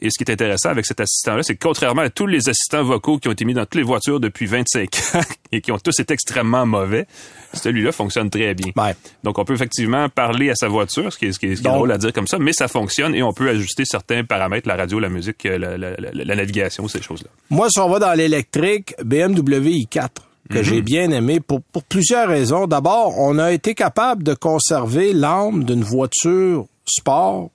[0.06, 2.84] Et ce qui est intéressant avec cet assistant-là, c'est que contrairement à tous les assistants
[2.84, 5.80] vocaux qui ont été mis dans toutes les voitures depuis 25 ans et qui ont
[5.80, 7.08] tous été extrêmement mauvais,
[7.53, 8.72] celui-là fonctionne très bien.
[8.76, 8.95] Ouais.
[9.24, 11.62] Donc, on peut effectivement parler à sa voiture, ce qui est, ce qui est, ce
[11.62, 13.84] qui est Donc- drôle à dire comme ça, mais ça fonctionne et on peut ajuster
[13.86, 17.30] certains paramètres, la radio, la musique, euh, la, la- la- la navigation, ces choses-là.
[17.49, 20.10] Moi, si on va dans l'électrique, BMW i4,
[20.51, 22.68] que j'ai bien aimé pour, pour plusieurs raisons.
[22.68, 27.49] D'abord, on a été capable de conserver l'âme d'une voiture sport,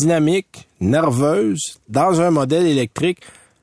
[0.00, 3.18] dynamique, nerveuse, dans un modèle électrique,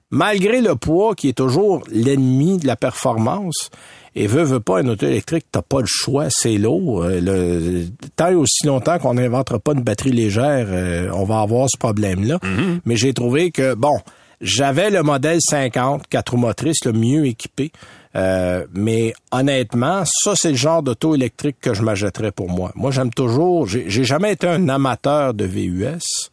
[0.10, 3.70] malgré le poids qui est toujours l'ennemi de la performance.
[4.14, 7.04] Et veut, veut pas, un auto électrique, t'as pas le choix, c'est lourd.
[7.04, 7.86] Euh, le,
[8.18, 11.78] tant et aussi longtemps qu'on n'inventera pas une batterie légère, euh, on va avoir ce
[11.78, 12.40] problème-là.
[12.84, 13.98] Mais j'ai trouvé que, bon,
[14.42, 17.72] j'avais le modèle 50, quatre roues motrices, le mieux équipé.
[18.16, 22.72] Euh, mais honnêtement, ça, c'est le genre d'auto électrique que je m'achèterais pour moi.
[22.76, 26.30] Moi, j'aime toujours, j'ai jamais été un amateur de VUS.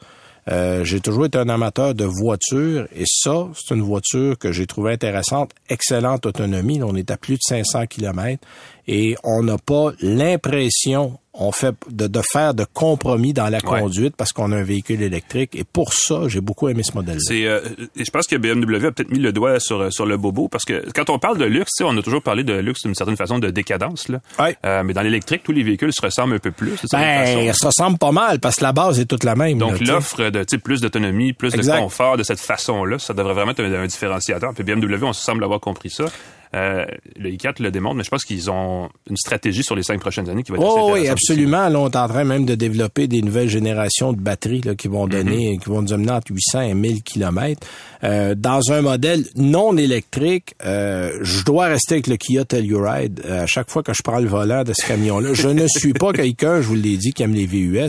[0.50, 4.66] Euh, j'ai toujours été un amateur de voiture et ça, c'est une voiture que j'ai
[4.66, 6.82] trouvée intéressante, excellente autonomie.
[6.82, 8.42] On est à plus de 500 km
[8.88, 13.80] et on n'a pas l'impression on fait de, de faire de compromis dans la Ouais.
[13.80, 17.20] conduite parce qu'on a un véhicule électrique et pour ça, j'ai beaucoup aimé ce modèle-là.
[17.24, 17.60] C'est, euh,
[17.94, 20.64] et je pense que BMW a peut-être mis le doigt sur, sur le bobo parce
[20.64, 23.38] que quand on parle de luxe, on a toujours parlé de luxe d'une certaine façon
[23.38, 24.08] de décadence.
[24.08, 24.18] Là.
[24.40, 24.56] Ouais.
[24.66, 26.72] Euh, mais dans l'électrique, tous les véhicules se ressemblent un peu plus.
[26.90, 27.52] Ben, façon.
[27.52, 29.60] ça ressemble pas mal parce que la base est toute la même.
[29.60, 31.76] là, Donc l'offre de plus d'autonomie, plus Exact.
[31.76, 34.52] de confort de cette façon-là, ça devrait vraiment être un, un différenciateur.
[34.54, 36.06] Puis BMW, on semble avoir compris ça.
[36.54, 36.84] Euh,
[37.16, 40.28] le i4 le démontre, mais je pense qu'ils ont une stratégie sur les cinq prochaines
[40.28, 41.68] années qui va être assez Oh, oui, absolument.
[41.68, 44.88] Là, on est en train même de développer des nouvelles générations de batteries là, qui
[44.88, 45.24] vont Mm-hmm.
[45.24, 47.66] donner, qui vont nous amener entre 800 et 1000 kilomètres.
[48.04, 53.42] Euh, dans un modèle non électrique, euh, je dois rester avec le Kia Telluride euh,
[53.42, 55.34] à chaque fois que je prends le volant de ce camion-là.
[55.34, 57.88] je ne suis pas quelqu'un, je vous l'ai dit, qui aime les VUS.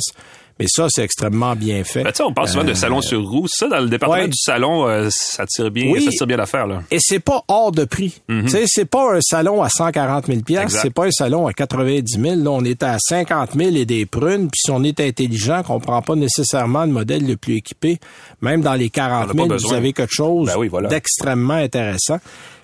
[0.59, 2.03] Mais ça, c'est extrêmement bien fait.
[2.03, 3.47] Ben, on parle souvent de Euh, salon sur roue.
[3.47, 4.27] Ça, dans le département ouais.
[4.27, 6.03] du salon, euh, ça tire bien, Oui.
[6.03, 6.67] ça tire bien l'affaire.
[6.67, 6.83] Là.
[6.91, 8.21] Et c'est pas hors de prix.
[8.27, 10.63] Tu sais, c'est pas un salon à 140 000 pièces, Mhm.
[10.65, 10.81] Exact.
[10.83, 12.35] c'est pas un salon à 90 000.
[12.43, 14.49] Là, on est à 50 000 et des prunes.
[14.49, 17.97] Puis si on est intelligent, qu'on prend pas nécessairement le modèle le plus équipé,
[18.41, 20.89] même dans les 40 On a pas 000, vous avez quelque chose Ben oui, voilà.
[20.89, 22.17] d'extrêmement intéressant.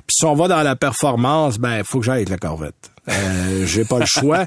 [0.08, 2.92] Puis si on va dans la performance, ben faut que j'aille avec la Corvette.
[3.10, 4.46] Euh, j'ai pas le choix.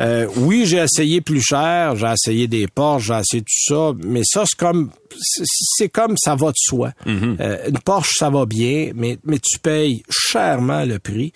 [0.00, 4.22] Euh, oui, j'ai essayé plus cher, j'ai essayé des Porsche, j'ai essayé tout ça, mais
[4.24, 4.90] ça c'est comme
[5.20, 6.92] c'est- comme ça va de soi.
[7.06, 11.32] Euh, une Porsche ça va bien, mais mais tu payes chèrement le prix,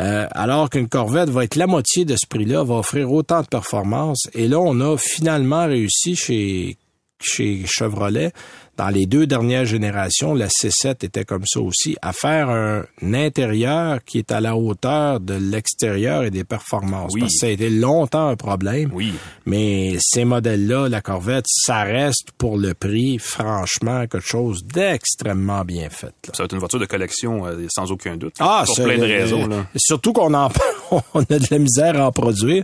[0.00, 3.46] euh, alors qu'une Corvette va être la moitié de ce prix-là, va offrir autant de
[3.46, 4.28] performance.
[4.34, 6.76] Et là, on a finalement réussi chez
[7.20, 8.32] chez Chevrolet,
[8.78, 13.98] dans les deux dernières générations, la C7 était comme ça aussi, à faire un intérieur
[14.04, 17.10] qui est à la hauteur de l'extérieur et des performances.
[17.12, 17.22] Oui.
[17.22, 18.90] Parce que ça a été longtemps un problème.
[18.94, 19.12] Oui.
[19.46, 25.90] Mais ces modèles-là, la Corvette, ça reste pour le prix, franchement, quelque chose d'extrêmement bien
[25.90, 26.06] fait.
[26.06, 26.32] là.
[26.34, 28.34] Ça va être une voiture de collection euh, sans aucun doute.
[28.38, 29.46] Ah, pour plein de euh, raisons.
[29.48, 29.66] Là.
[29.74, 30.48] Surtout qu'on en
[31.14, 32.62] on a de la misère à en produire.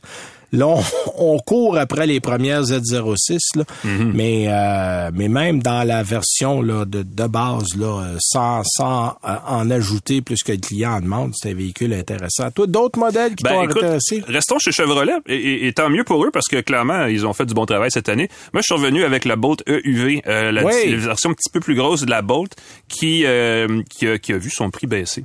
[0.54, 0.82] Là, on,
[1.34, 4.12] on court après les premières Z06, là, Mm-hmm.
[4.14, 9.34] mais euh, mais même dans la version là, de, de base, là, sans, sans euh,
[9.46, 12.50] en ajouter plus que le client en demande, c'est un véhicule intéressant.
[12.50, 14.22] Toi, d'autres modèles qui Ben, t'ont intéressé?
[14.26, 17.32] restons chez Chevrolet et, et- et tant mieux pour eux parce que clairement ils ont
[17.32, 18.28] fait du bon travail cette année.
[18.52, 20.72] Moi je suis revenu avec la Bolt EUV, euh, la, Oui.
[20.90, 22.52] la version un petit peu plus grosse de la Bolt
[22.88, 25.24] qui euh, qui, a, qui a vu son prix baisser.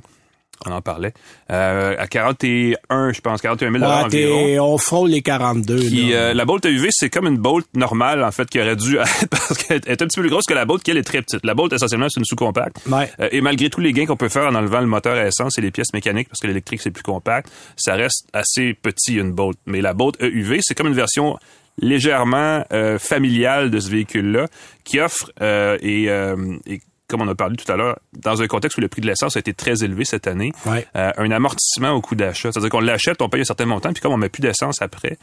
[0.66, 1.14] On en parlait
[1.50, 4.74] euh, à 41, je pense 41 000 Ouais, environ.
[4.74, 5.78] on frôle les 42.
[5.78, 8.98] Qui, euh, la Bolt EUV, c'est comme une Bolt normale, en fait, qui aurait dû
[8.98, 11.02] être, parce qu'elle est un petit peu plus grosse que la Bolt, qui elle est
[11.02, 11.44] très petite.
[11.44, 12.76] La Bolt, essentiellement, c'est une sous-compacte.
[12.90, 13.10] Ouais.
[13.20, 15.56] Euh, et malgré tous les gains qu'on peut faire en enlevant le moteur à essence
[15.56, 19.32] et les pièces mécaniques, parce que l'électrique, c'est plus compact, ça reste assez petit, une
[19.32, 19.56] Bolt.
[19.66, 21.38] Mais la Bolt EUV, c'est comme une version
[21.80, 24.46] légèrement euh, familiale de ce véhicule-là,
[24.84, 26.36] qui offre, euh, et, euh,
[26.66, 26.80] et
[27.10, 29.36] comme on a parlé tout à l'heure, dans un contexte où le prix de l'essence
[29.36, 30.86] a été très élevé cette année, Ouais.
[30.96, 32.50] euh, un amortissement au coût d'achat.
[32.52, 35.18] C'est-à-dire qu'on l'achète, on paye un certain montant, puis comme on met plus d'essence après,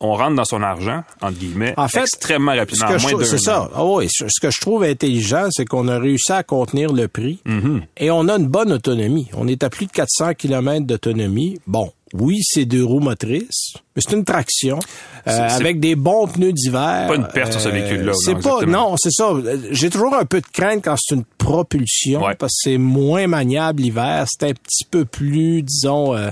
[0.00, 2.86] on rentre dans son argent, entre guillemets, En fait, extrêmement Ce rapidement,
[3.24, 3.38] c'est an.
[3.38, 3.70] ça.
[3.74, 7.08] Ah oui, ce ce que je trouve intelligent, c'est qu'on a réussi à contenir le
[7.08, 7.80] prix Mm-hmm.
[7.96, 9.28] et on a une bonne autonomie.
[9.36, 11.58] On est à plus de 400 km d'autonomie.
[11.66, 14.78] Bon, oui, c'est deux roues motrices, mais c'est une traction
[15.26, 17.04] euh, avec des bons pneus d'hiver.
[17.04, 18.90] Euh, pas une perte sur ce véhicule-là, C'est pas, exactement.
[18.90, 19.30] non, c'est ça.
[19.70, 22.34] J'ai toujours un peu de crainte quand c'est une propulsion Ouais.
[22.34, 24.26] parce que c'est moins maniable l'hiver.
[24.28, 26.14] C'est un petit peu plus, disons.
[26.16, 26.30] euh,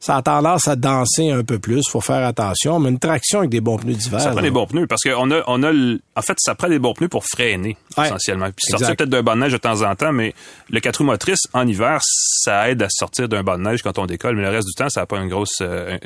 [0.00, 1.82] ça a tendance à danser un peu plus.
[1.88, 2.80] Faut faire attention.
[2.80, 4.20] Mais une traction avec des bons pneus d'hiver.
[4.20, 6.78] Ça prend des bons pneus parce qu'on a, on a, en fait, ça prend des
[6.78, 8.06] bons pneus pour freiner Ouais.
[8.06, 8.46] essentiellement.
[8.46, 8.78] Puis Exact.
[8.78, 10.34] sortir peut-être d'un banc de neige de temps en temps, mais
[10.70, 13.98] le 4 roues motrices en hiver, ça aide à sortir d'un banc de neige quand
[13.98, 15.98] on décolle, mais le reste du temps, ça n'a pas une grosse, euh,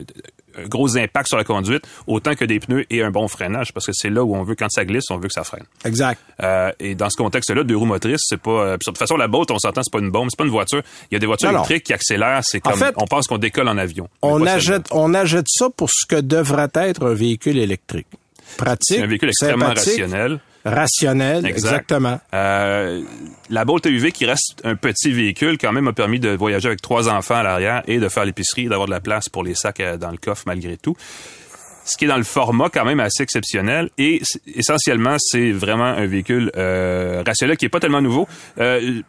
[0.69, 3.93] gros impact sur la conduite, autant que des pneus et un bon freinage, parce que
[3.95, 5.65] c'est là où on veut, quand ça glisse, on veut que ça freine.
[5.85, 6.21] Exact.
[6.43, 8.51] Euh, et dans ce contexte-là, deux roues motrices, c'est pas.
[8.51, 10.51] euh, de toute façon, la Bolt, on s'entend, c'est pas une bombe, c'est pas une
[10.51, 10.83] voiture.
[11.11, 11.65] Il y a des voitures Non, non.
[11.65, 14.09] électriques qui accélèrent, c'est En comme fait, on pense qu'on décolle en avion.
[14.23, 18.07] On achète, on achète ça pour ce que devrait être un véhicule électrique.
[18.57, 18.99] Pratique.
[18.99, 20.39] C'est un véhicule extrêmement rationnel.
[20.65, 21.51] Rationnel, Exact.
[21.59, 22.21] exactement.
[22.33, 23.03] Euh,
[23.51, 26.81] la Bolt EUV, qui reste un petit véhicule, quand même a permis de voyager avec
[26.81, 29.81] trois enfants à l'arrière et de faire l'épicerie, d'avoir de la place pour les sacs
[29.81, 30.97] euh, dans le coffre malgré tout.
[31.87, 34.23] Ce qui est dans le format quand même assez exceptionnel et
[34.55, 38.27] essentiellement c'est vraiment un véhicule euh, rationnel qui est pas tellement nouveau.
[38.59, 39.03] Euh,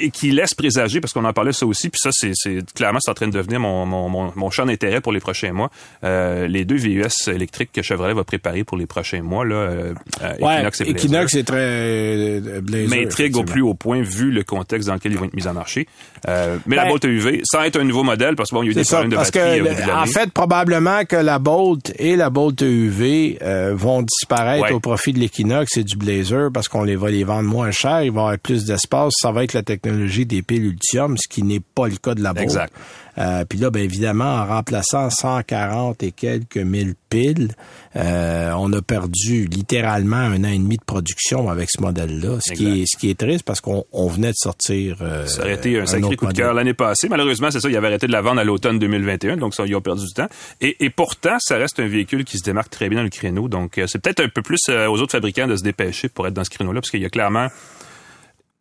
[0.00, 2.98] et qui laisse présager, parce qu'on en parlait ça aussi, puis ça, c'est, c'est clairement,
[3.00, 5.70] c'est en train de devenir mon, mon, mon, mon champ d'intérêt pour les prochains mois.
[6.04, 9.94] Euh, les deux VUS électriques que Chevrolet va préparer pour les prochains mois, là, euh,
[10.22, 12.88] euh, Ouais, Equinox et Blazer Equinox est très euh, Blazer.
[12.88, 15.54] m'intrigue au plus haut point vu le contexte dans lequel ils vont être mis en
[15.54, 15.86] marché.
[16.28, 18.66] Euh, mais la Ben, Bolt EUV, sans être un nouveau modèle, parce que bon, il
[18.66, 20.06] y a eu des ça, problèmes de parce que batterie au le- début de en
[20.06, 24.72] fait, probablement que la Bolt et la Bolt EUV euh, vont disparaître Ouais.
[24.72, 28.02] au profit de l'Equinox et du Blazer parce qu'on les va les vendre moins cher,
[28.02, 31.28] il va y avoir plus d'espace, ça va être la technologie des piles Ultium, ce
[31.28, 32.44] qui n'est pas le cas de la Bolt.
[32.44, 32.72] Exact.
[33.18, 37.52] Euh, Puis là, ben évidemment, en remplaçant 140 et quelques mille piles,
[37.96, 42.52] euh, on a perdu littéralement un an et demi de production avec ce modèle-là, ce
[42.54, 44.96] qui est ce qui est triste parce qu'on on venait de sortir.
[45.02, 47.08] euh, Ça aurait été un sacré coup de cœur l'année passée.
[47.10, 49.76] Malheureusement, c'est ça, ils avaient arrêté de la vendre à l'automne 2021, donc ça, ils
[49.76, 50.28] ont perdu du temps.
[50.62, 53.46] Et, et pourtant, ça reste un véhicule qui se démarque très bien dans le créneau.
[53.48, 56.26] Donc, euh, c'est peut-être un peu plus euh, aux autres fabricants de se dépêcher pour
[56.26, 57.48] être dans ce créneau-là, parce qu'il y a clairement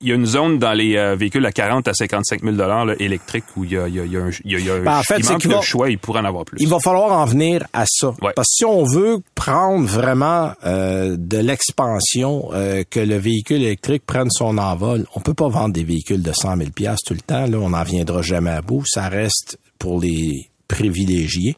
[0.02, 2.88] il y a une zone dans les euh, véhicules à 40 à 55 000 dollars
[3.00, 4.80] électriques où il y a, il y a, il y a un, il y a,
[4.80, 6.58] Ben, en fait, manque va- choix, il pourrait en avoir plus.
[6.60, 8.08] Il va falloir en venir à ça.
[8.22, 8.34] Ouais.
[8.36, 14.04] Parce que si on veut prendre vraiment euh, de l'expansion, euh, que le véhicule électrique
[14.06, 17.22] prenne son envol, on peut pas vendre des véhicules de 100 000 piastres tout le
[17.22, 17.46] temps.
[17.48, 18.84] Là, on n'en viendra jamais à bout.
[18.86, 21.56] Ça reste pour les privilégiés.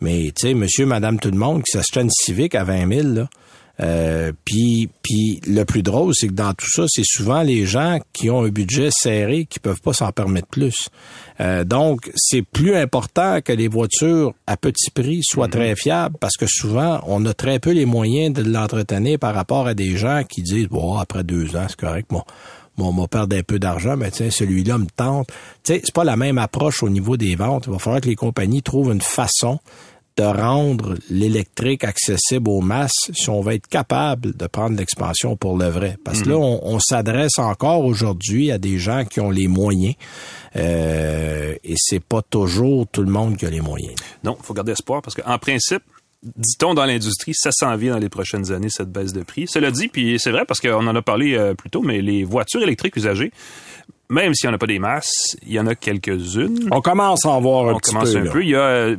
[0.00, 3.08] Mais tu sais, monsieur, madame, tout le monde qui s'achète une Civic à 20 000,
[3.14, 3.28] là,
[3.80, 7.98] euh, puis, puis le plus drôle, c'est que dans tout ça, c'est souvent les gens
[8.12, 10.88] qui ont un budget serré qui peuvent pas s'en permettre plus.
[11.40, 16.36] Euh, donc, c'est plus important que les voitures à petit prix soient très fiables parce
[16.36, 20.22] que souvent, on a très peu les moyens de l'entretenir par rapport à des gens
[20.26, 22.24] qui disent, bon, après deux ans, c'est correct, moi.
[22.78, 25.28] Moi, on va perdre un peu d'argent, mais tiens, celui-là me tente.
[25.64, 27.64] Tu sais, c'est pas la même approche au niveau des ventes.
[27.66, 29.58] Il va falloir que les compagnies trouvent une façon
[30.16, 35.58] de rendre l'électrique accessible aux masses si on va être capable de prendre l'expansion pour
[35.58, 35.98] le vrai.
[36.04, 39.94] Parce que là, on, on s'adresse encore aujourd'hui à des gens qui ont les moyens
[40.56, 43.94] euh, et c'est pas toujours tout le monde qui a les moyens.
[44.24, 45.82] Non, faut garder espoir parce qu'en principe,
[46.22, 49.46] dit-on dans l'industrie, ça s'en vient dans les prochaines années, cette baisse de prix.
[49.46, 52.24] Cela dit, puis c'est vrai parce qu'on en a parlé euh, plus tôt, mais les
[52.24, 53.32] voitures électriques usagées,
[54.08, 56.68] même s'il n'y en a pas des masses, il y en a quelques-unes.
[56.70, 58.18] On commence à en voir un On petit commence peu.
[58.18, 58.30] un là.
[58.30, 58.42] peu.
[58.42, 58.96] Il y a, euh,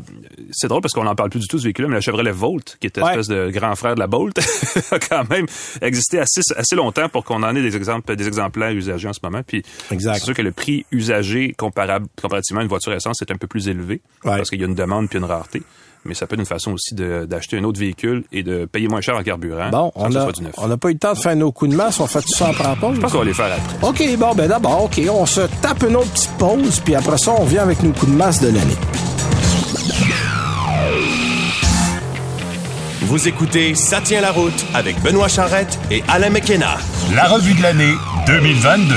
[0.51, 2.77] c'est drôle parce qu'on n'en parle plus du tout ce véhicule, mais la Chevrolet Volt,
[2.79, 3.09] qui est Ouais.
[3.11, 4.37] espèce de grand frère de la Bolt,
[4.91, 5.45] a quand même
[5.81, 9.19] existé assez, assez longtemps pour qu'on en ait des exemples, des exemplaires usagés en ce
[9.23, 9.41] moment.
[9.45, 10.15] Puis Exact.
[10.19, 13.47] c'est sûr que le prix usagé comparable, comparativement à une voiture essence est un peu
[13.47, 14.37] plus élevé Ouais.
[14.37, 15.61] parce qu'il y a une demande puis une rareté.
[16.05, 19.01] Mais ça peut être une façon aussi d'acheter un autre véhicule et de payer moins
[19.01, 19.69] cher en carburant.
[19.71, 21.99] Bon, on n'a pas eu le temps de faire nos coups de masse.
[21.99, 22.95] On fait tout ça la pause.
[22.95, 23.87] Je pense qu'on va les faire après.
[23.89, 27.31] OK, bon, ben d'abord, OK, on se tape une autre petite pause, puis après ça,
[27.37, 28.75] on vient avec nos coups de masse de l'année.
[33.07, 36.77] Vous écoutez Ça tient la route avec Benoît Charrette et Alain McKenna.
[37.15, 37.93] La revue de l'année
[38.27, 38.93] 2022.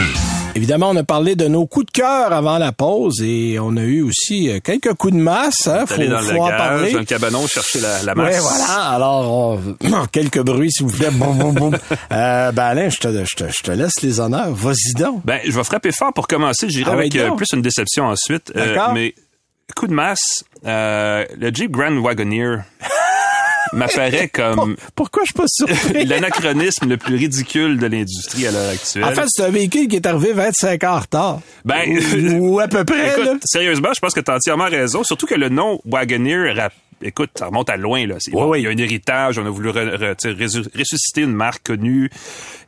[0.57, 3.83] Évidemment, on a parlé de nos coups de cœur avant la pause et on a
[3.83, 5.69] eu aussi euh, quelques coups de masse.
[5.69, 6.93] Hein, faut, Aller dans faut le en parler.
[6.93, 8.35] dans le cabanon, chercher la, la masse.
[8.35, 8.81] Ouais, voilà.
[8.91, 11.11] Alors, on- quelques bruits, s'il vous plaît.
[11.13, 11.79] Boum, boum, boum.
[12.13, 14.53] Euh, ben Alain, je te, je, te, je te laisse les honneurs.
[14.53, 15.25] Vas-y donc.
[15.25, 16.69] Ben, je vais frapper fort pour commencer.
[16.69, 18.53] J'irai Ah, avec ouais, euh, plus une déception ensuite.
[18.57, 18.93] Euh, D'accord.
[18.93, 19.15] mais
[19.77, 22.57] coup de masse, euh, le Jeep Grand Wagoneer
[23.77, 26.05] m'apparaît comme Pourquoi je suis pas surpris?
[26.05, 29.05] l'anachronisme le plus ridicule de l'industrie à l'heure actuelle.
[29.05, 31.41] En fait, c'est un véhicule qui est arrivé 25 ans en retard.
[31.65, 31.99] Ben,
[32.41, 33.17] ou, à peu près.
[33.23, 33.35] là.
[33.45, 35.05] Sérieusement, je pense que tu as entièrement raison.
[35.05, 36.53] Surtout que le nom Wagoneer
[37.03, 38.17] écoute, ça remonte à loin, là.
[38.27, 38.61] Oui, bon, oui.
[38.61, 42.11] Il y a un héritage, on a voulu re- re- ressusciter une marque connue.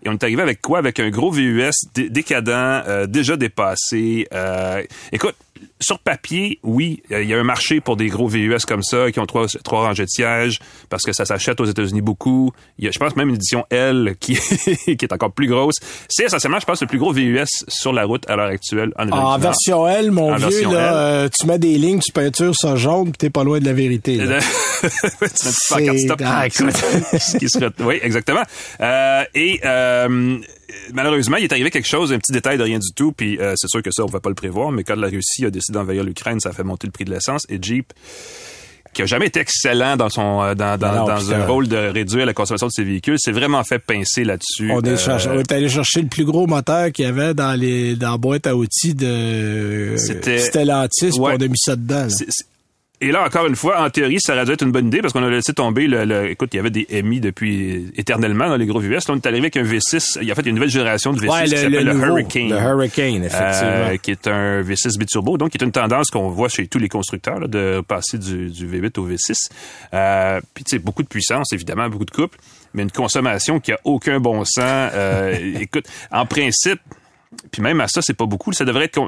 [0.04, 0.78] Et on est arrivé avec quoi?
[0.78, 4.26] Avec un gros VUS dé- décadent, euh, déjà dépassé.
[4.32, 4.82] Euh,
[5.12, 5.34] écoute,
[5.82, 9.10] sur papier, oui, euh, il y a un marché pour des gros VUS comme ça
[9.12, 10.58] qui ont trois, trois rangées de sièges
[10.88, 12.52] parce que ça s'achète aux États-Unis beaucoup.
[12.78, 14.34] Il y a, je pense, même une édition L qui,
[14.96, 15.76] qui est encore plus grosse.
[16.08, 19.02] C'est essentiellement, je pense, le plus gros VUS sur la route à l'heure actuelle en
[19.02, 20.74] Amérique En version L, mon En vieux, là, L.
[20.94, 23.72] euh, tu mets des lignes, tu peintures ça jaune, puis t'es pas loin de la
[23.72, 24.16] vérité.
[24.16, 24.38] là.
[24.80, 24.88] tu mets
[25.20, 28.42] une petite pancarte C'est- stop Ah, qui- qui oui, exactement.
[28.80, 30.38] Euh, et euh,
[30.92, 33.54] malheureusement, il est arrivé quelque chose, un petit détail de rien du tout, puis euh,
[33.56, 35.50] c'est sûr que ça, on ne va pas le prévoir, mais quand la Russie a
[35.50, 37.92] décidé d'envahir l'Ukraine, ça a fait monter le prix de l'essence, et Jeep
[38.94, 41.40] qui a jamais été excellent dans son euh, dans, dans, Non, dans putain.
[41.40, 44.70] un rôle de réduire la consommation de ses véhicules, s'est vraiment fait pincer là-dessus.
[44.70, 47.32] On est, Euh, cherché- on est allé chercher le plus gros moteur qu'il y avait
[47.32, 51.36] dans les dans la boîte à outils de Stellantis, Ouais.
[51.38, 52.06] on a mis ça dedans.
[53.02, 55.12] Et là, encore une fois, en théorie, ça aurait dû être une bonne idée parce
[55.12, 58.56] qu'on a laissé tomber le, le- écoute, il y avait des MI depuis éternellement dans
[58.56, 58.90] les gros VUS.
[58.94, 60.18] Là, on est arrivé avec un V6.
[60.22, 62.06] Il y a fait une nouvelle génération de V6 Ouais, qui le, s'appelle le, nouveau,
[62.06, 62.48] Hurricane.
[62.50, 63.42] Le Hurricane, effectivement.
[63.90, 66.78] euh, qui est un V6 biturbo, donc qui est une tendance qu'on voit chez tous
[66.78, 69.50] les constructeurs là, de passer du, du V8 au V6.
[69.94, 72.38] Euh, puis tu sais, beaucoup de puissance, évidemment, beaucoup de couple,
[72.72, 74.90] mais une consommation qui a aucun bon sens.
[74.94, 76.80] Euh, écoute, en principe,
[77.50, 78.52] puis même à ça, c'est pas beaucoup.
[78.52, 79.00] Ça devrait être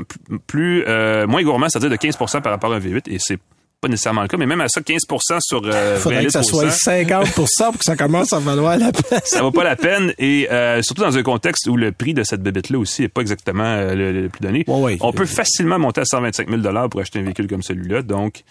[0.46, 3.38] plus euh, moins gourmand, c'est-à-dire de 15 par rapport à un V8, et c'est
[3.84, 6.42] pas nécessairement le cas, mais même à ça, 15% sur euh, 20 Faudrait que ça
[6.42, 9.20] soit 100, 50 pour que ça commence à valoir la peine.
[9.24, 12.22] ça vaut pas la peine et euh, surtout dans un contexte où le prix de
[12.22, 14.64] cette bébête là aussi est pas exactement euh, le, le plus donné.
[14.66, 14.98] Ouais, ouais.
[15.02, 18.00] On peut facilement monter à 125 000 dollars pour acheter un véhicule comme celui-là.
[18.00, 18.42] Donc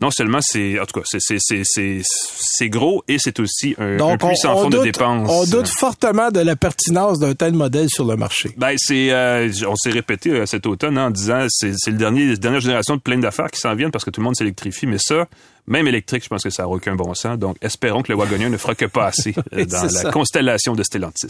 [0.00, 3.74] non seulement c'est en tout cas c'est c'est c'est c'est c'est gros et c'est aussi
[3.78, 5.28] un, un Donc, on, puissant on fond doute, de dépenses.
[5.30, 8.50] on doute fortement de la pertinence d'un tel modèle sur le marché.
[8.56, 11.98] Ben c'est, euh, on s'est répété euh, cet automne hein, en disant c'est c'est le
[11.98, 14.36] dernier, la dernière génération de plein d'affaires qui s'en viennent parce que tout le monde
[14.36, 15.26] s'électrifie, mais ça,
[15.66, 17.38] même électrique, je pense que ça n'a aucun bon sens.
[17.38, 20.10] Donc espérons que le wagonnier ne fera que pas assez euh, dans la ça.
[20.10, 21.28] constellation de Stellantis.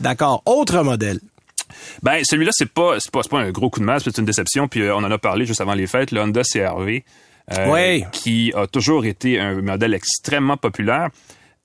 [0.00, 0.42] D'accord.
[0.46, 1.20] Autre modèle.
[2.02, 4.68] Ben celui-là c'est pas pas, pas un gros coup de masse, c'est une déception.
[4.68, 7.02] Puis euh, on en a parlé juste avant les fêtes, le Honda CRV,
[7.52, 8.04] euh, Ouais.
[8.12, 11.10] qui a toujours été un modèle extrêmement populaire.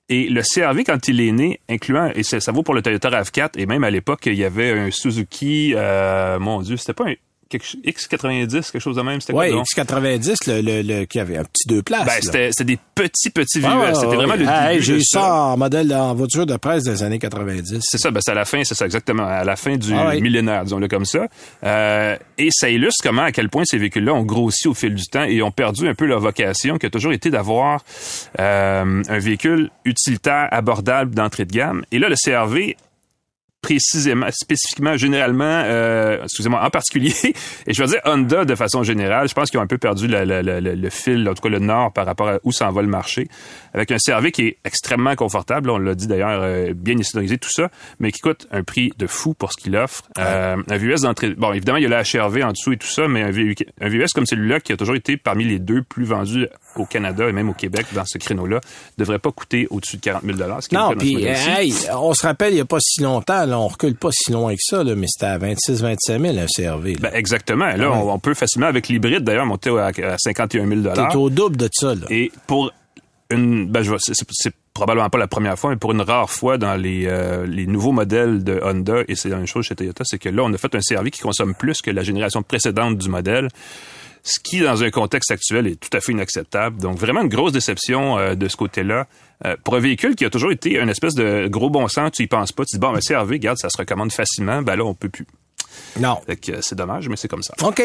[0.08, 3.10] Et le CRV, quand il est né, incluant, et ça, ça vaut pour le Toyota
[3.10, 7.04] RAV4, et même à l'époque, il y avait un Suzuki, euh, mon Dieu, c'était pas
[7.08, 7.14] un
[7.50, 9.66] quelque, ch- X90, quelque chose de même, c'était quoi Oui, donc?
[9.66, 12.06] X90, le, le, le- qui avait un petit deux places.
[12.06, 13.60] Ben, c'était c'était des petits, petits.
[13.64, 16.84] Ah, c'était vraiment le Hey, début J'ai eu ça en modèle en voiture de presse
[16.84, 17.80] des années 90.
[17.82, 20.08] C'est ça, ben c'est à la fin, c'est ça exactement, à la fin du Ah
[20.08, 20.20] ouais.
[20.20, 21.26] millénaire, disons-le comme ça.
[21.64, 25.04] Euh, et ça illustre comment, à quel point ces véhicules-là ont grossi au fil du
[25.06, 27.82] temps et ont perdu un peu leur vocation, qui a toujours été d'avoir
[28.38, 31.84] euh, un véhicule utilitaire, abordable, d'entrée de gamme.
[31.92, 32.76] Et là, le CRV
[33.62, 37.12] précisément, spécifiquement, généralement, euh, excusez-moi, en particulier,
[37.66, 40.06] et je veux dire Honda de façon générale, je pense qu'ils ont un peu perdu
[40.06, 42.88] la- le fil, en tout cas le nord par rapport à où s'en va le
[42.88, 43.28] marché,
[43.74, 47.50] avec un CRV qui est extrêmement confortable, on l'a dit d'ailleurs, euh, bien sonorisé, tout
[47.50, 50.02] ça, mais qui coûte un prix de fou pour ce qu'il offre.
[50.18, 52.86] Euh, un VUS d'entrée, bon, évidemment, il y a la HRV en dessous et tout
[52.88, 55.82] ça, mais un, VU un VUS comme celui-là, qui a toujours été parmi les deux
[55.82, 56.46] plus vendus
[56.76, 58.60] au Canada et même au Québec dans ce créneau-là,
[58.98, 62.26] devrait pas coûter au-dessus de 40 000 ce qui le Non, puis hey, on se
[62.26, 64.84] rappelle, il n'y a pas si longtemps, là, on recule pas si loin que ça,
[64.84, 66.96] là, mais c'était à 26-25 000 un CRV.
[67.00, 67.66] Ben, exactement.
[67.66, 67.96] Là, Ouais.
[67.96, 71.56] on, on peut facilement, avec l'hybride, d'ailleurs, monter à, à 51 000 T'es au double
[71.56, 71.94] de ça.
[71.94, 72.02] Là.
[72.10, 72.72] Et pour
[73.30, 77.46] ben, c'est, probablement pas la première fois, mais pour une rare fois dans les, euh,
[77.46, 80.42] les nouveaux modèles de Honda, et c'est la même chose chez Toyota, c'est que là,
[80.44, 83.48] on a fait un CRV qui consomme plus que la génération précédente du modèle.
[84.22, 86.78] Ce qui, dans un contexte actuel, est tout à fait inacceptable.
[86.78, 89.06] Donc, vraiment une grosse déception euh, de ce côté-là.
[89.46, 92.22] Euh, pour un véhicule qui a toujours été une espèce de gros bon sens, tu
[92.22, 94.84] y penses pas, tu dis, bon, mais CRV, regarde, ça se recommande facilement, ben là,
[94.84, 95.26] on peut plus.
[95.98, 96.18] Non.
[96.26, 97.54] Fait que euh, c'est dommage, mais c'est comme ça.
[97.62, 97.82] OK.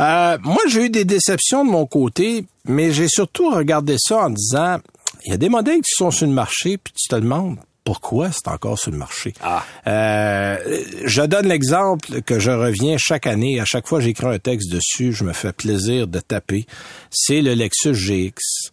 [0.00, 4.30] Euh, moi, j'ai eu des déceptions de mon côté, mais j'ai surtout regardé ça en
[4.30, 4.78] disant,
[5.24, 8.32] il y a des modèles qui sont sur le marché, puis tu te demandes pourquoi
[8.32, 9.34] c'est encore sur le marché.
[9.42, 9.62] Ah.
[9.86, 10.56] Euh,
[11.04, 13.60] je donne l'exemple que je reviens chaque année.
[13.60, 16.66] À chaque fois que j'écris un texte dessus, je me fais plaisir de taper.
[17.10, 18.70] C'est le Lexus GX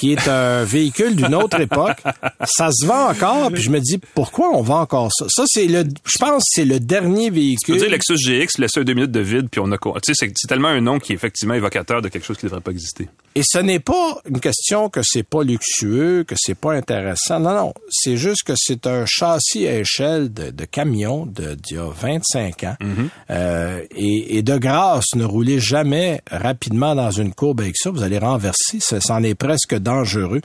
[0.00, 1.98] qui est un véhicule d'une autre époque.
[2.46, 5.26] Ça se vend encore, puis je me dis pourquoi on vend encore ça?
[5.28, 7.74] Ça c'est le, je pense, c'est le dernier Tu véhicule.
[7.74, 9.76] peux dire Lexus GX, laisser deux minutes de vide, puis on a...
[9.78, 12.50] Tu sais, c'est tellement un nom qui est effectivement évocateur de quelque chose qui ne
[12.50, 13.08] devrait pas exister.
[13.36, 17.38] Et ce n'est pas une question que c'est pas luxueux, que c'est pas intéressant.
[17.38, 17.74] Non, non.
[17.88, 21.88] C'est juste que c'est un châssis à échelle de, de camion de, d'il y a
[21.88, 22.76] 25 ans.
[23.30, 27.90] Euh, et, et de grâce, ne roulez jamais rapidement dans une courbe avec ça.
[27.90, 28.78] Vous allez renverser.
[28.80, 30.40] Ça, c'en est presque dangereux.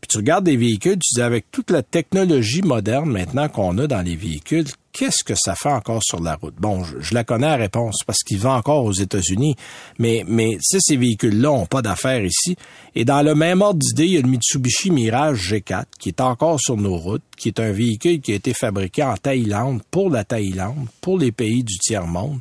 [0.00, 3.88] Puis tu regardes des véhicules, tu dis avec toute la technologie moderne maintenant qu'on a
[3.88, 4.66] dans les véhicules,
[4.98, 6.56] qu'est-ce que ça fait encore sur la route?
[6.58, 9.54] Bon, je, la connais la réponse parce qu'il va encore aux États-Unis,
[9.98, 12.56] mais, mais ces véhicules-là n'ont pas d'affaires ici.
[12.96, 16.20] Et dans le même ordre d'idée, il y a le Mitsubishi Mirage G4 qui est
[16.20, 20.10] encore sur nos routes, qui est un véhicule qui a été fabriqué en Thaïlande, pour
[20.10, 22.40] la Thaïlande, pour les pays du tiers-monde,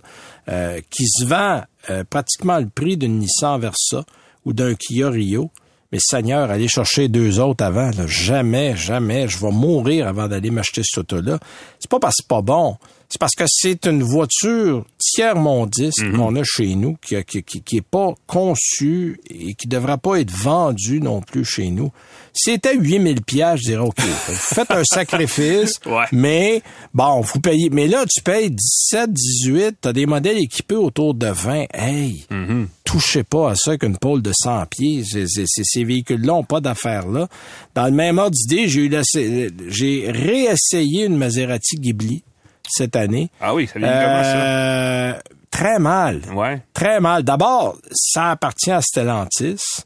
[0.50, 4.04] euh, qui se vend euh, pratiquement le prix d'une Nissan Versa
[4.46, 5.52] ou d'un Kia Rio.
[5.92, 10.82] Mais Seigneur, aller chercher deux autres avant, jamais, jamais, je vais mourir avant d'aller m'acheter
[10.84, 11.40] ce auto-là.
[11.80, 12.78] C'est pas parce que c'est pas bon.
[13.10, 16.18] C'est parce que c'est une voiture tiers-mondiste mhm.
[16.18, 20.32] qu'on a chez nous, qui, qui, qui, est pas conçue et qui devrait pas être
[20.32, 21.92] vendue non plus chez nous.
[22.34, 25.80] C'était 8000 pièces, je dirais, OK, faites un sacrifice,
[26.12, 26.62] mais
[26.94, 27.70] bon, vous payez.
[27.70, 31.68] Mais là, tu payes 17, 18, t'as des modèles équipés autour de 20.
[31.74, 32.68] Hey, mhm.
[32.84, 35.04] touchez pas à ça qu'une pôle de 100 pieds.
[35.06, 37.30] ces véhicules-là n'ont pas d'affaires là.
[37.74, 38.92] Dans le même ordre d'idée, j'ai eu
[39.70, 42.24] j'ai réessayé une Maserati Ghibli
[42.70, 43.30] cette année.
[43.42, 44.38] Ah oui, ça vient comment ça?
[44.38, 45.14] Euh,
[45.52, 46.22] très mal.
[46.34, 46.62] Ouais.
[46.74, 47.24] Très mal.
[47.24, 49.84] D'abord, ça appartient à Stellantis.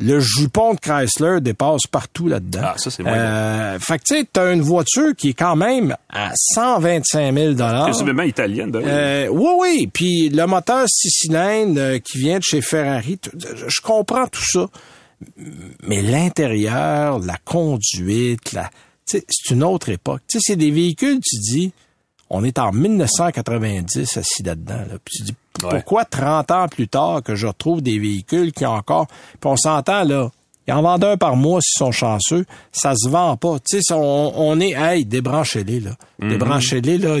[0.00, 2.60] Le jupon de Chrysler dépasse partout là-dedans.
[2.62, 5.56] Ah, ça, c'est moins euh, Fait que, tu sais, t'as une voiture qui est quand
[5.56, 7.54] même à 125 000
[7.92, 9.90] C'est même italienne, euh, Oui, oui.
[9.92, 14.68] Puis le moteur six cylindres euh, qui vient de chez Ferrari, je comprends tout ça.
[15.82, 18.70] Mais l'intérieur, la conduite, la,
[19.04, 20.22] c'est une autre époque.
[20.28, 21.72] Tu sais, c'est des véhicules, tu dis,
[22.30, 24.80] on est en 1990 assis là-dedans.
[25.04, 28.72] Puis tu dis, pourquoi 30 ans plus tard que je retrouve des véhicules qui ont
[28.72, 29.06] encore...
[29.40, 30.30] Puis on s'entend, là,
[30.68, 32.44] ils en vendent un par mois s'ils sont chanceux.
[32.72, 33.56] Ça se vend pas.
[33.58, 35.92] Tu sais, on, est, hey, débranchez-les, là.
[36.20, 36.28] Mm-hmm.
[36.28, 37.18] Débranchez-les, là.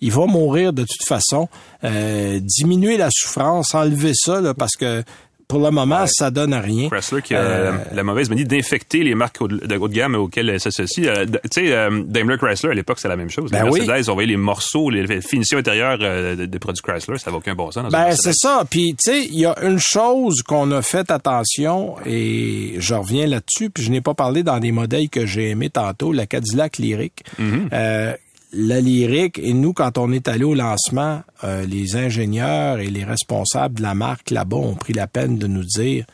[0.00, 1.48] Il, va mourir de toute façon.
[1.84, 5.04] Euh, diminuer la souffrance, enlever ça, là, parce que
[5.50, 6.88] pour le moment, ça donne à rien.
[6.88, 10.48] Chrysler qui a euh, la, mauvaise manie d'infecter les marques de haut de gamme auxquelles
[10.48, 11.08] elle s'associe.
[11.08, 13.50] Euh, tu sais, euh, Daimler Chrysler, à l'époque, c'est la même chose.
[13.50, 14.04] Ben Mercedes, oui.
[14.08, 15.98] on voyait les morceaux, les finitions intérieures
[16.36, 17.90] des produits Chrysler, ça n'avait aucun bon sens.
[17.90, 18.64] ben, c'est ça.
[18.70, 23.26] Puis, tu sais, il y a une chose qu'on a fait attention, et je reviens
[23.26, 26.78] là-dessus, puis je n'ai pas parlé dans des modèles que j'ai aimés tantôt, la Cadillac
[26.78, 27.24] Lyric.
[27.40, 28.14] Mm-hmm
[28.52, 33.04] la lyrique, et nous, quand on est allé au lancement, euh, les ingénieurs et les
[33.04, 36.04] responsables de la marque là-bas ont pris la peine de nous dire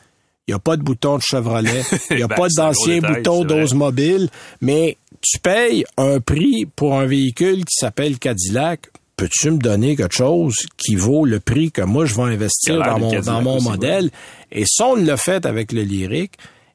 [0.47, 3.43] il n'y a pas de bouton de Chevrolet, il n'y a ben, pas d'ancien bouton
[3.43, 4.29] d'ose mobile,
[4.61, 8.87] mais tu payes un prix pour un véhicule qui s'appelle Cadillac.
[9.17, 12.99] Peux-tu me donner quelque chose qui vaut le prix que moi je vais investir dans
[12.99, 14.11] mon, dans mon modèle?
[14.51, 16.33] Et ça, on l'a fait avec le Lyrique.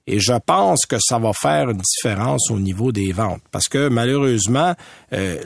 [0.09, 3.41] Et je pense que ça va faire une différence au niveau des ventes.
[3.53, 4.75] Parce que malheureusement,
[5.13, 5.37] euh,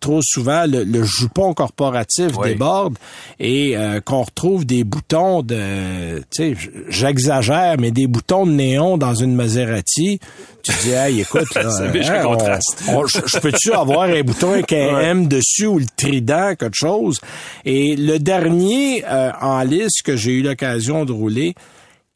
[0.00, 2.98] trop souvent, le, jupon corporatif déborde
[3.38, 8.98] et euh, qu'on retrouve des boutons de, tu sais, j'exagère, mais des boutons de néon
[8.98, 10.18] dans une Maserati.
[10.64, 12.58] Tu dis, hey, écoute, là, hein,
[13.06, 17.20] je peux-tu avoir un bouton avec un M dessus ou le trident, quelque chose?
[17.64, 21.54] Et le dernier euh, en liste que j'ai eu l'occasion de rouler,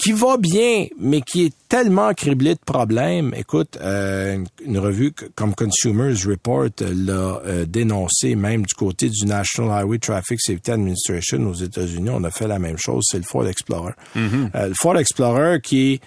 [0.01, 3.34] qui va bien, mais qui est tellement criblé de problèmes.
[3.36, 9.82] Écoute, euh, une revue comme Consumers Report l'a euh, dénoncé, même du côté du National
[9.82, 13.46] Highway Traffic Safety Administration aux États-Unis, on a fait la même chose, c'est le Ford
[13.46, 13.92] Explorer.
[14.16, 14.51] Mm-hmm.
[14.55, 16.01] Euh, le Ford Explorer qui est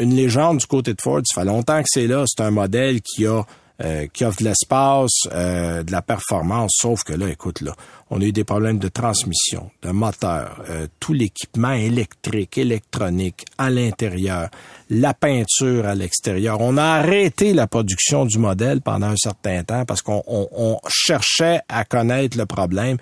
[0.00, 3.00] une légende du côté de Ford, ça fait longtemps que c'est là, c'est un modèle
[3.02, 3.42] qui a
[3.80, 7.74] euh, qui offre de l'espace, euh, de la performance, sauf que là, écoute, là,
[8.10, 13.70] on a eu des problèmes de transmission, de moteur, euh, tout l'équipement électrique, électronique à
[13.70, 14.50] l'intérieur,
[14.90, 16.60] la peinture à l'extérieur.
[16.60, 21.84] On a arrêté la production du modèle pendant un certain temps parce qu'on cherchait à
[21.84, 22.98] connaître le problème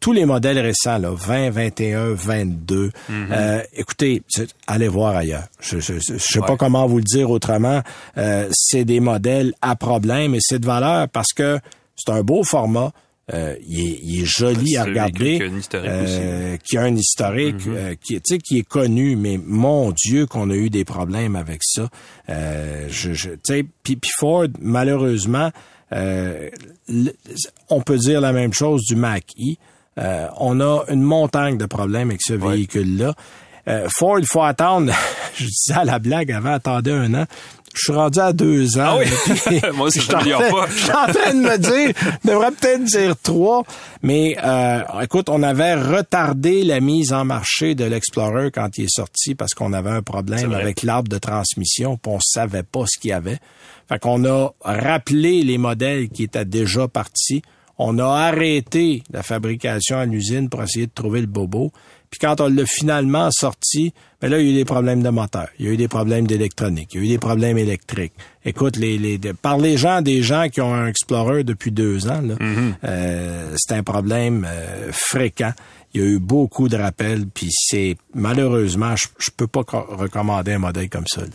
[0.00, 2.90] tous les modèles récents, là, 20, 21, 22,
[3.74, 4.22] écoutez,
[4.66, 5.44] allez voir ailleurs.
[5.60, 7.82] Je, je, sais pas comment vous le dire autrement.
[8.16, 11.58] Euh, c'est des modèles à problème et c'est de valeur parce que
[11.96, 12.92] c'est un beau format.
[13.34, 17.66] Euh, il, est, joli à regarder, qui a un historique, euh, qui, a un historique
[17.66, 21.90] euh, qui, qui est connu, mais mon Dieu qu'on a eu des problèmes avec ça.
[22.30, 23.30] Euh, je, je
[24.18, 25.50] Ford, malheureusement,
[25.92, 29.56] on peut dire la même chose du Mach-E.
[29.98, 33.14] Euh, on a une montagne de problèmes avec ce véhicule-là.
[33.68, 34.92] Euh, Ford, il faut attendre.
[35.36, 37.26] je disais à la blague avant, attendez un an.
[37.74, 38.98] Je suis rendu à deux ans.
[38.98, 39.60] Ah oui?
[39.74, 40.20] Moi, c'est pas.
[40.20, 41.92] Je suis en train de me dire,
[42.24, 43.64] je devrais peut-être dire trois.
[44.02, 48.94] Mais euh, écoute, on avait retardé la mise en marché de l'Explorer quand il est
[48.94, 52.98] sorti parce qu'on avait un problème avec l'arbre de transmission, puis on savait pas ce
[52.98, 53.38] qu'il y avait.
[53.88, 57.42] Fait qu'on a rappelé les modèles qui étaient déjà partis.
[57.78, 61.72] On a arrêté la fabrication à l'usine pour essayer de trouver le bobo.
[62.10, 65.10] Puis quand on l'a finalement sorti, ben là, il y a eu des problèmes de
[65.10, 68.14] moteur, il y a eu des problèmes d'électronique, il y a eu des problèmes électriques.
[68.46, 72.22] Écoute, les, les, par les gens, des gens qui ont un Explorer depuis deux ans,
[72.22, 72.72] Mm-hmm.
[72.84, 75.52] euh, c'est un problème euh, fréquent.
[75.92, 79.86] Il y a eu beaucoup de rappels, puis c'est malheureusement, je, je peux pas co-
[79.90, 81.20] recommander un modèle comme ça.
[81.20, 81.26] là.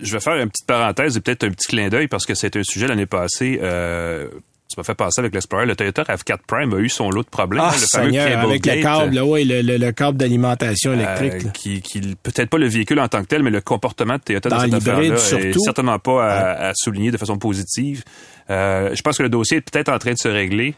[0.00, 2.54] Je vais faire une petite parenthèse et peut-être un petit clin d'œil parce que c'est
[2.56, 3.58] un sujet l'année passée.
[3.62, 4.28] Euh,
[4.76, 5.64] ça m'a fait passer avec l'Explorer.
[5.64, 7.64] Le Toyota RAV4 Prime a eu son lot de problèmes.
[7.64, 10.18] Ah, hein, le fameux Seigneur, cable avec le câble, là, oui, le, le, le câble
[10.18, 11.44] d'alimentation euh, électrique.
[11.44, 11.50] là.
[11.50, 14.50] qui, qui peut-être pas le véhicule en tant que tel, mais le comportement de Toyota
[14.50, 18.04] dans, Dans cette affaire-là est certainement pas à, à souligner de façon positive.
[18.50, 20.74] Euh, je pense que le dossier est peut-être en train de se régler,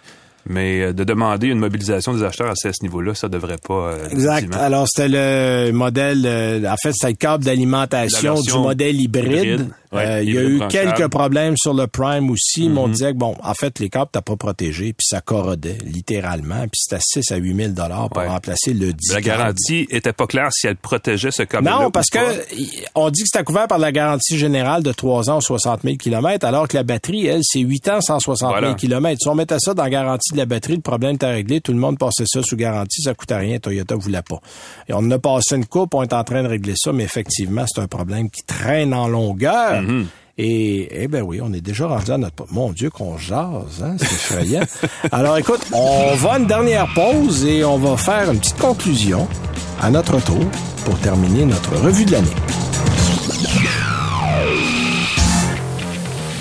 [0.47, 3.93] mais euh, de demander une mobilisation des acheteurs à ce niveau-là, ça devrait pas.
[3.93, 4.55] euh, Exact.
[4.55, 9.29] Alors, c'était le modèle, euh, en fait, c'était le câble d'alimentation du modèle hybride.
[9.29, 12.87] hybride, ouais, Euh, il y a eu quelques problèmes sur le Prime aussi, mais on
[12.87, 12.93] Mhm.
[12.93, 16.81] disait que, bon, en fait, les câbles t'as pas protégé, puis ça corrodait, littéralement, puis
[16.81, 18.29] c'était 6 à 8 000 dollars pour Ouais.
[18.29, 19.27] remplacer le 10 La câble.
[19.39, 22.19] garantie était pas claire si elle protégeait ce câble Non, parce que
[22.95, 26.47] on dit que c'était couvert par la garantie générale de 3 ans, 60 000 km,
[26.47, 28.75] alors que la batterie, elle, c'est 8 ans, 160 000 Voilà.
[28.75, 29.19] km.
[29.21, 31.73] Si on mettait ça dans la garantie de la batterie, le problème était réglé, tout
[31.73, 34.41] le monde passait ça sous garantie, ça coûtait rien, Toyota voulait pas.
[34.89, 37.65] Et on a passé une coupe, on est en train de régler ça, mais effectivement,
[37.67, 39.83] c'est un problème qui traîne en longueur.
[39.83, 40.05] Mm-hmm.
[40.41, 42.47] Et, eh ben oui, on est déjà rendu à notre...
[42.53, 43.97] Mon Dieu, qu'on jase, hein?
[43.99, 44.63] C'est effrayant.
[45.13, 49.27] Alors écoute, on va à une dernière pause et on va faire une petite conclusion
[49.81, 50.47] à notre tour
[50.85, 52.29] pour terminer notre revue de l'année.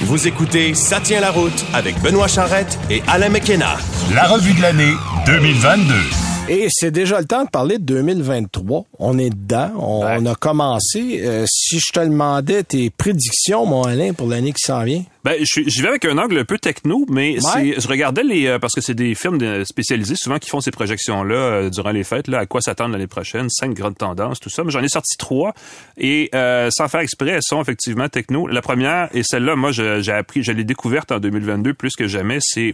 [0.07, 3.75] Vous écoutez Ça tient la route avec Benoît Charrette et Alain McKenna.
[4.15, 4.93] La revue de l'année
[5.25, 6.36] 2022.
[6.49, 8.85] Et c'est déjà le temps de parler de 2023.
[8.99, 9.71] On est dedans.
[9.77, 11.19] On, a commencé.
[11.23, 15.03] Euh, si je te demandais tes prédictions, mon Alain, pour l'année qui s'en vient.
[15.25, 17.75] Ben, je- j'y vais avec un angle un peu techno, mais Ouais.
[17.77, 21.35] je regardais les, euh, parce que c'est des firmes spécialisées souvent qui font ces projections-là
[21.35, 24.63] euh, durant les fêtes, là, à quoi s'attendre l'année prochaine, cinq grandes tendances, tout ça.
[24.63, 25.53] Mais j'en ai sorti trois
[25.97, 28.47] et euh, sans faire exprès, elles sont effectivement techno.
[28.47, 32.37] La première et celle-là, moi, j'ai appris, je l'ai découverte en 2022 plus que jamais,
[32.39, 32.73] c'est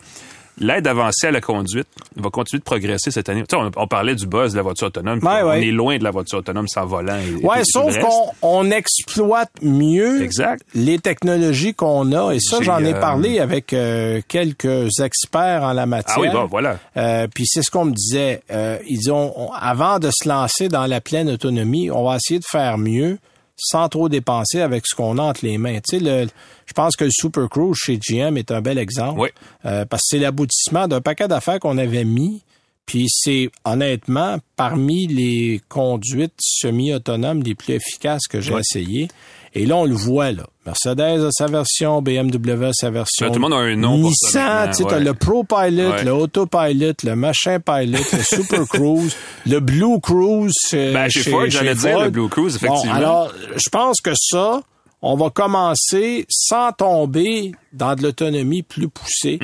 [0.60, 3.44] L'aide avancée à la conduite va continuer de progresser cette année.
[3.54, 5.20] On, on parlait du buzz de la voiture autonome.
[5.24, 5.68] Ouais, on ouais.
[5.68, 7.18] est loin de la voiture autonome sans volant.
[7.18, 10.64] Et, et Ouais, tout sauf qu'on on exploite mieux Exact.
[10.76, 12.34] les technologies qu'on a.
[12.34, 16.16] Et ça, j'en ai euh, parlé avec euh, quelques experts en la matière.
[16.18, 16.78] Ah oui, bon, voilà.
[16.98, 18.42] Euh, puis c'est ce qu'on me disait.
[18.52, 22.18] Euh, ils disent, on- on- avant de se lancer dans la pleine autonomie, on va
[22.18, 23.18] essayer de faire mieux
[23.56, 25.80] sans trop dépenser avec ce qu'on a entre les mains.
[25.88, 26.28] Tu sais, le,
[26.66, 29.20] je pense que le Super Cruise chez GM est un bel exemple.
[29.20, 29.30] Oui.
[29.66, 32.42] Euh, parce que c'est l'aboutissement d'un paquet d'affaires qu'on avait mis.
[32.86, 38.60] Puis c'est honnêtement parmi les conduites semi-autonomes les plus efficaces que j'ai Ouais.
[38.62, 39.08] essayé.
[39.54, 40.48] Et là, on le voit, là.
[40.66, 43.26] Mercedes a sa version, BMW a sa version.
[43.26, 45.00] Là, tout le monde a un nom Nissan, tu sais, ouais.
[45.02, 46.04] le Pro Pilot, Ouais.
[46.06, 50.54] le Autopilot, le machin Pilot, le Super Cruise, le Blue Cruise.
[50.74, 52.92] euh, Ben, chez Ford, j'allais dire le Blue Cruise, effectivement.
[52.94, 54.62] Bon, alors, je pense que ça,
[55.02, 59.40] on va commencer sans tomber dans de l'autonomie plus poussée.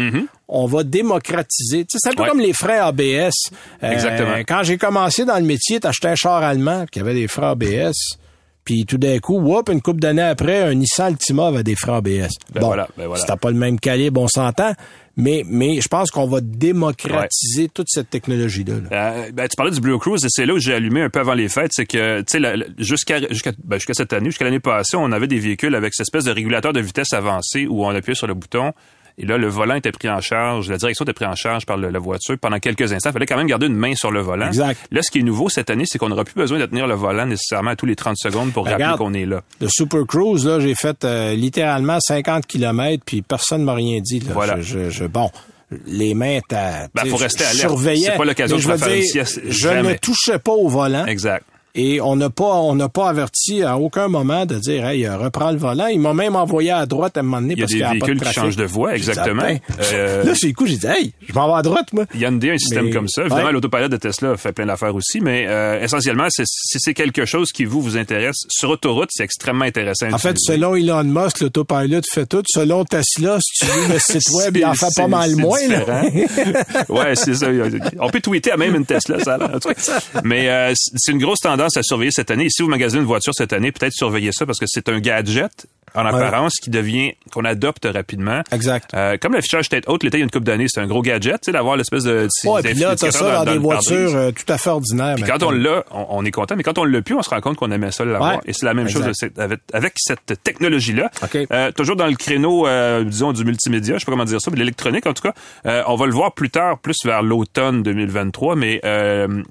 [0.47, 1.83] On va démocratiser.
[1.85, 2.23] Tu sais, c'est un peu.
[2.23, 2.29] Ouais.
[2.29, 3.33] comme les freins ABS.
[3.83, 4.37] Euh, Exactement.
[4.47, 7.93] Quand j'ai commencé dans le métier, t'achetais un char allemand qui avait des freins ABS.
[8.63, 11.97] Puis tout d'un coup, whoop, une couple d'années après, un Nissan Altima avait des freins
[11.97, 12.29] ABS.
[12.53, 13.21] Ben bon, voilà, ben voilà.
[13.21, 14.73] c'était pas le même calibre, on s'entend.
[15.17, 18.75] Mais, mais je pense qu'on va démocratiser toute cette technologie-là.
[18.89, 19.13] là.
[19.13, 21.19] Euh, ben, tu parlais du Blue Cruise et c'est là où j'ai allumé un peu
[21.19, 24.61] avant les fêtes, c'est que tu sais jusqu'à jusqu'à ben, jusqu'à cette année, jusqu'à l'année
[24.61, 27.89] passée, on avait des véhicules avec cette espèce de régulateur de vitesse avancé où on
[27.89, 28.71] appuyait sur le bouton
[29.19, 31.77] et là le volant était pris en charge, la direction était prise en charge par
[31.77, 33.09] le- la voiture pendant quelques instants.
[33.09, 34.47] Il fallait quand même garder une main sur le volant.
[34.47, 34.79] Exact.
[34.91, 36.95] Là, ce qui est nouveau cette année, c'est qu'on n'aura plus besoin de tenir le
[36.95, 39.41] volant nécessairement à tous les 30 secondes pour rappeler qu'on est là.
[39.61, 44.19] Le Super Cruise, là, j'ai fait euh, littéralement 50 km, puis personne m'a rien dit.
[44.21, 44.31] Là.
[44.33, 44.61] Voilà.
[44.61, 45.29] Je, je- je- bon,
[45.85, 46.87] les mains, t'as...
[46.95, 47.77] Ben, faut rester alerte.
[47.77, 49.89] C'est pas l'occasion de faire une dire, sieste, Je jamais.
[49.93, 51.05] ne touchais pas au volant.
[51.05, 51.45] Exact.
[51.81, 55.17] Et on n'a pas, on n'a pas averti à aucun moment de dire, hey, euh,
[55.17, 55.87] reprends le volant.
[55.87, 57.77] Il m'a même envoyé à droite à un moment donné Il y a parce des
[57.77, 59.43] qu'il a pas de véhicules qui changent de voie, dit, exactement.
[59.47, 59.73] Ah.
[59.93, 62.05] Euh, Là, sur le coup, j'ai dit, hey, je vais à droite, moi.
[62.13, 63.21] Hyundai a un système Mais- comme ça.
[63.21, 63.51] Évidemment, Ouais.
[63.53, 67.51] l'autopilot de Tesla fait plein d'affaires aussi, mais euh, essentiellement, c'est- si c'est quelque chose
[67.53, 70.11] qui vous vous intéresse, sur autoroute, c'est extrêmement intéressant.
[70.11, 72.43] En fait, selon Elon Musk, l'autopilot fait tout.
[72.47, 75.65] Selon Tesla, si tu lis le site web, il en fait pas mal moins.
[75.67, 76.03] là.
[76.89, 77.47] ouais, c'est ça.
[77.99, 79.35] On peut tweeter à même une Tesla, ça.
[79.35, 79.55] a l'air.
[79.55, 79.99] En tout cas.
[80.23, 82.45] Mais euh, c'est une grosse tendance à surveiller cette année.
[82.45, 84.99] Et si vous magasinez une voiture cette année, peut-être surveillez ça parce que c'est un
[84.99, 88.43] gadget en apparence qui devient qu'on adopte rapidement.
[88.51, 88.91] Exact.
[88.93, 91.01] Euh, comme l'affichage tête haute, l'été il y a une couple d'années, c'est un gros
[91.01, 92.27] gadget, tu sais, d'avoir l'espèce de.
[92.45, 95.15] Ouais, puis là, t'as ça dans, des voitures euh, tout à fait ordinaires.
[95.15, 97.41] Puis quand on l'a, on, est content, mais quand on l'a plus, on se rend
[97.41, 98.35] compte qu'on aimait ça l'avoir.
[98.35, 99.07] Ouais, Et c'est la même exact.
[99.07, 101.09] chose avec, avec cette technologie-là.
[101.23, 101.37] OK.
[101.51, 104.51] Euh, toujours dans le créneau, euh, disons, du multimédia, je sais pas comment dire ça,
[104.51, 105.33] mais de l'électronique en tout cas.
[105.65, 109.41] Euh, on va le voir plus tard, plus vers l'automne 2023, mais euh,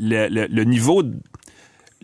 [0.00, 1.02] le, le- le niveau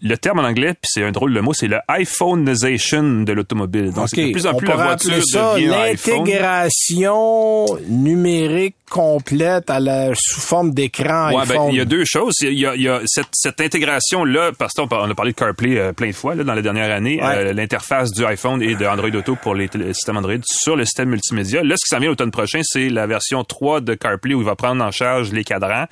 [0.03, 3.93] le terme en anglais, puis c'est un drôle de mot, c'est le iPhoneization de l'automobile.
[3.93, 9.79] Donc, c'est de plus en on plus la pourrait voiture ça l'intégration numérique complète à
[9.79, 11.69] la, sous forme d'écran Ouais, ben, iPhone.
[11.71, 12.35] il y a deux choses.
[12.43, 15.37] Il y a, il y a cette, cette intégration-là, parce qu'on on a parlé de
[15.37, 17.37] CarPlay euh, plein de fois là, dans les dernières années, Ouais.
[17.37, 20.85] euh, l'interface du iPhone et de Android Auto pour les, télé- systèmes Android sur le
[20.85, 21.63] système multimédia.
[21.63, 24.47] Là, ce qui s'en vient l'automne prochain, c'est la version 3 de CarPlay où il
[24.47, 25.87] va prendre en charge les cadrans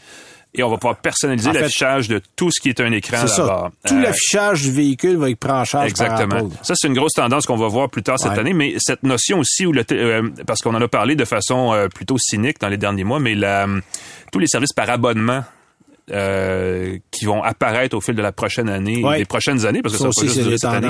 [0.55, 3.43] et on va pouvoir personnaliser l'affichage de tout ce qui est un écran ça.
[3.43, 3.71] là-bas.
[3.87, 6.37] Tout Euh, l'affichage du véhicule va être pris en charge par Exactement.
[6.47, 6.57] Apple.
[6.63, 8.39] Ça, c'est une grosse tendance qu'on va voir plus tard cette Ouais.
[8.41, 11.73] année, mais cette notion aussi, où le euh, parce qu'on en a parlé de façon
[11.75, 13.67] euh, plutôt cynique dans les derniers mois, mais la,
[14.33, 15.45] tous les services par abonnement
[16.11, 19.19] euh, qui vont apparaître au fil de la prochaine année, Ouais.
[19.19, 20.89] des prochaines années, parce que Ça ça, va juste cette année.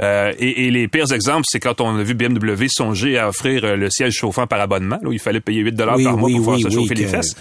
[0.00, 3.64] Euh, et, et les pires exemples, c'est quand on a vu BMW songer à offrir
[3.64, 6.16] euh, le siège chauffant par abonnement, là, où il fallait payer 8 dollars Oui, par
[6.16, 7.34] mois oui, pour pouvoir oui, se chauffer les fesses.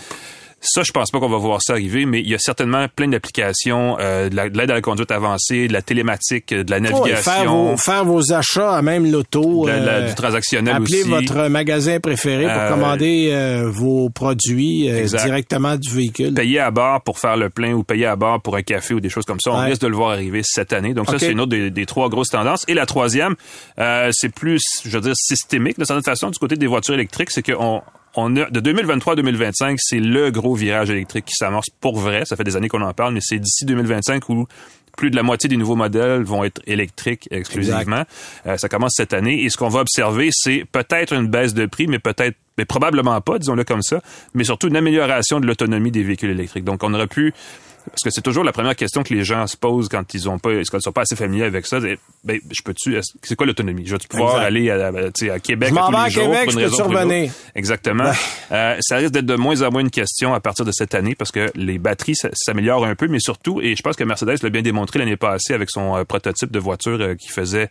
[0.62, 3.07] Ça, je pense pas qu'on va voir ça arriver, mais il y a certainement plein
[3.07, 6.78] d'applications, euh, de la- de l'aide à la conduite avancée, de la télématique, de la
[6.78, 7.16] Ouais, navigation.
[7.32, 9.68] faire, vos, faire vos achats à même l'auto.
[9.70, 11.10] Euh, du transactionnel Appelez aussi.
[11.10, 16.34] votre magasin préféré pour Euh, commander euh, vos produits euh, directement du véhicule.
[16.34, 18.99] payer à bord pour faire le plein ou payer à bord pour un café ou
[18.99, 19.51] des choses comme ça.
[19.51, 19.68] On Ouais.
[19.68, 20.93] risque de le voir arriver cette année.
[20.93, 22.66] Donc ça, c'est une autre des, des trois grosses tendances.
[22.68, 23.36] Et la troisième,
[23.80, 27.32] euh, c'est plus, je veux dire, systémique de certaine façon du côté des voitures électriques,
[27.32, 27.82] c'est qu'on
[28.16, 32.26] on a, de 2023 à 2025, c'est le gros virage électrique qui s'amorce pour vrai.
[32.26, 34.47] Ça fait des années qu'on en parle, mais c'est d'ici 2025 où
[34.97, 38.04] plus de la moitié des nouveaux modèles vont être électriques exclusivement.
[38.45, 39.43] Euh, ça commence cette année.
[39.43, 43.22] Et ce qu'on va observer, c'est peut-être une baisse de prix, mais peut-être, mais probablement
[43.22, 44.02] pas, disons-le comme ça,
[44.34, 46.66] mais surtout une amélioration de l'autonomie des véhicules électriques.
[46.66, 47.34] Donc, on aurait pu
[47.90, 50.40] parce que c'est toujours la première question que les gens se posent quand ils ont
[50.40, 51.82] pas, ils sont pas assez familiers avec ça?
[51.82, 53.86] c'est, Ben, je peux-tu, c'est quoi l'autonomie?
[53.86, 54.46] Je vais pouvoir Exact.
[54.46, 56.66] aller à, à- à Québec Je à tous vais à les jours Québec, pour une
[56.66, 57.32] raison pour?
[57.56, 58.12] Exactement.
[58.52, 61.16] Euh, ça risque d'être de moins en moins une question à partir de cette année
[61.16, 64.50] parce que les batteries s'améliorent un peu, mais surtout, et je pense que Mercedes l'a
[64.50, 67.70] bien démontré l'année passée avec son euh, prototype de voiture euh, qui faisait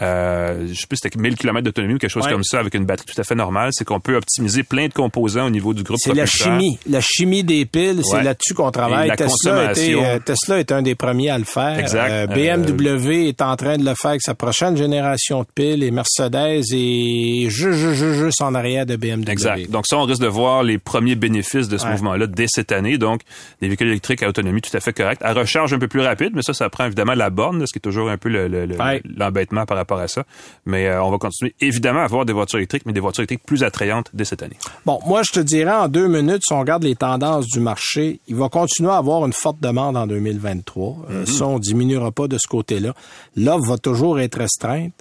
[0.00, 2.30] euh, je sais plus, c'était 1000 km d'autonomie ou quelque chose Ouais.
[2.32, 4.92] comme ça avec une batterie tout à fait normale, c'est qu'on peut optimiser plein de
[4.92, 6.78] composants au niveau du groupe C'est la chimie.
[6.88, 9.08] La chimie des piles, c'est là-dessus qu'on travaille.
[9.08, 10.04] La Tesla, consommation.
[10.04, 11.78] euh, Tesla est un des premiers à le faire.
[11.78, 12.10] Exact.
[12.10, 15.90] Euh, BMW est en train de le faire avec sa prochaine génération de piles et
[15.90, 19.28] Mercedes est juste, juste, juste, en arrière de BMW.
[19.30, 19.70] Exact.
[19.70, 21.92] Donc ça, on risque de voir les premiers bénéfices de ce Ouais.
[21.92, 22.96] mouvement-là dès cette année.
[22.98, 23.22] Donc,
[23.60, 26.30] des véhicules électriques à autonomie tout à fait correcte, à recharge un peu plus rapide,
[26.34, 28.66] mais ça, ça prend évidemment la borne, ce qui est toujours un peu le- le-
[28.66, 28.76] le-
[29.16, 30.24] l'embêtement par rapport à ça.
[30.64, 33.44] Mais euh, on va continuer évidemment à avoir des voitures électriques, mais des voitures électriques
[33.44, 34.56] plus attrayantes dès cette année.
[34.86, 38.20] Bon, moi, je te dirais en deux minutes, si on regarde les tendances du marché,
[38.28, 40.96] il va continuer à avoir une forte demande en 2023.
[41.10, 42.94] Euh, ça, on diminuera pas de ce côté-là.
[43.36, 44.92] L'offre va toujours être restreinte.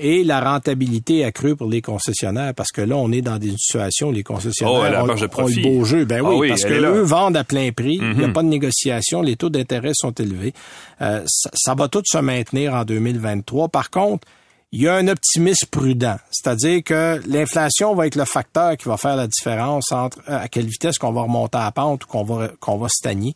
[0.00, 4.08] Et la rentabilité accrue pour les concessionnaires, parce que là, on est dans des situations
[4.08, 6.04] où les concessionnaires Oh, ont, de le beau jeu.
[6.04, 8.32] Ben Ah oui, parce que eux vendent à plein prix, il n'y a Mhm.
[8.32, 10.52] pas de négociation, les taux d'intérêt sont élevés.
[11.02, 13.68] Euh, ça, ça va tout se maintenir en 2023.
[13.68, 14.26] Par contre,
[14.70, 18.98] il y a un optimisme prudent, c'est-à-dire que l'inflation va être le facteur qui va
[18.98, 22.06] faire la différence entre euh, à quelle vitesse qu'on va remonter à la pente ou
[22.06, 23.32] qu'on va qu'on va stagner.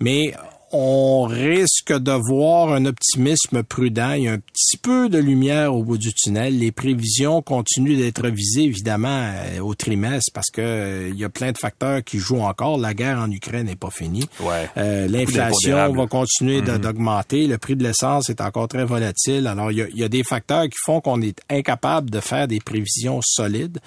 [0.00, 0.32] Mais
[0.78, 4.12] on risque de voir un optimisme prudent.
[4.12, 6.58] Il y a un petit peu de lumière au bout du tunnel.
[6.58, 11.28] Les prévisions continuent d'être révisées, évidemment, euh, au trimestre parce que euh, il y a
[11.28, 12.78] plein de facteurs qui jouent encore.
[12.78, 14.28] La guerre en Ukraine n'est pas finie.
[14.40, 14.68] Ouais.
[14.76, 17.46] Euh, L'inflation va continuer de- d'augmenter.
[17.46, 19.46] Le prix de l'essence est encore très volatile.
[19.46, 22.20] Alors, il y a, il y a des facteurs qui font qu'on est incapable de
[22.20, 23.78] faire des prévisions solides.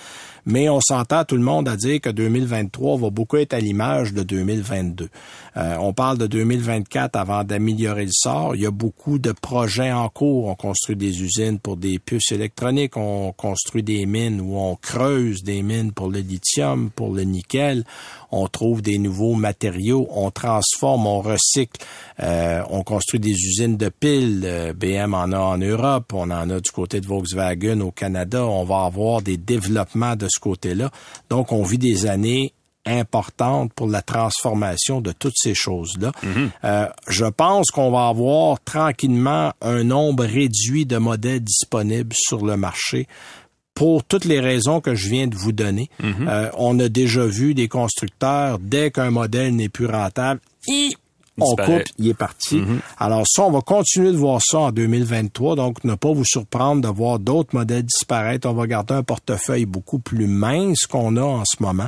[0.45, 4.13] Mais on s'entend tout le monde à dire que 2023 va beaucoup être à l'image
[4.13, 5.09] de 2022.
[5.57, 6.25] Euh, on parle de
[6.79, 8.55] 2024 avant d'améliorer le sort.
[8.55, 10.47] Il y a beaucoup de projets en cours.
[10.47, 12.97] On construit des usines pour des puces électroniques.
[12.97, 17.83] On construit des mines où on creuse des mines pour le lithium, pour le nickel.
[18.31, 20.07] On trouve des nouveaux matériaux.
[20.11, 21.85] On transforme, on recycle.
[22.21, 24.41] Euh, on construit des usines de piles.
[24.43, 26.13] Euh, BM en a en Europe.
[26.13, 28.45] On en a du côté de Volkswagen au Canada.
[28.45, 30.91] On va avoir des développements de ce côté-là.
[31.29, 32.53] Donc, on vit des années
[32.89, 36.11] importantes pour la transformation de toutes ces choses-là.
[36.63, 42.57] Euh, je pense qu'on va avoir tranquillement un nombre réduit de modèles disponibles sur le
[42.57, 43.07] marché
[43.73, 45.89] pour toutes les raisons que je viens de vous donner.
[46.03, 50.41] Euh, on a déjà vu des constructeurs, dès qu'un modèle n'est plus rentable,
[51.41, 52.61] on coupe, il est parti.
[52.97, 55.55] Alors ça, on va continuer de voir ça en 2023.
[55.55, 58.47] Donc, ne pas vous surprendre de voir d'autres modèles disparaître.
[58.49, 61.87] On va garder un portefeuille beaucoup plus mince qu'on a en ce moment.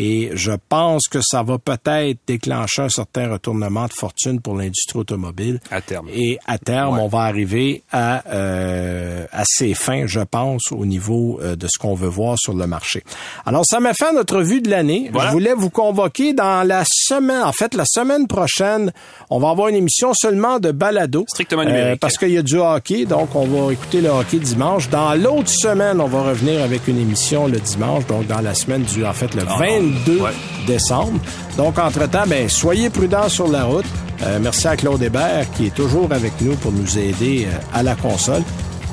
[0.00, 5.00] Et je pense que ça va peut-être déclencher un certain retournement de fortune pour l'industrie
[5.00, 5.58] automobile.
[5.72, 6.06] À terme.
[6.14, 7.02] Et à terme, Ouais.
[7.02, 11.78] on va arriver à, euh, à ses fins, je pense, au niveau euh, de ce
[11.78, 13.02] qu'on veut voir sur le marché.
[13.44, 15.10] Alors, ça m'a fait notre vue de l'année.
[15.12, 15.30] Voilà.
[15.30, 18.92] Je voulais vous convoquer dans la semaine, en fait, la semaine prochaine,
[19.30, 21.24] on va avoir une émission seulement de balado.
[21.28, 21.98] Strictement numérique.
[22.00, 24.88] parce qu'il y a du hockey, donc on va écouter le hockey dimanche.
[24.90, 28.82] Dans l'autre semaine, on va revenir avec une émission le dimanche, donc dans la semaine
[28.82, 29.42] du, en fait, le
[29.90, 30.30] 22 Ouais.
[30.66, 31.18] décembre.
[31.56, 33.84] Donc, entre-temps, ben, soyez prudents sur la route.
[34.22, 37.82] Euh, merci à Claude Hébert qui est toujours avec nous pour nous aider euh, à
[37.82, 38.42] la console.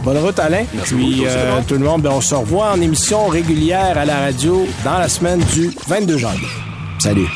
[0.03, 0.65] Bonne route, Alain.
[0.73, 4.05] Merci Puis, beaucoup, euh, tout le monde, ben, on se revoit en émission régulière à
[4.05, 6.47] la radio dans la semaine du 22 janvier.
[6.99, 7.27] Salut.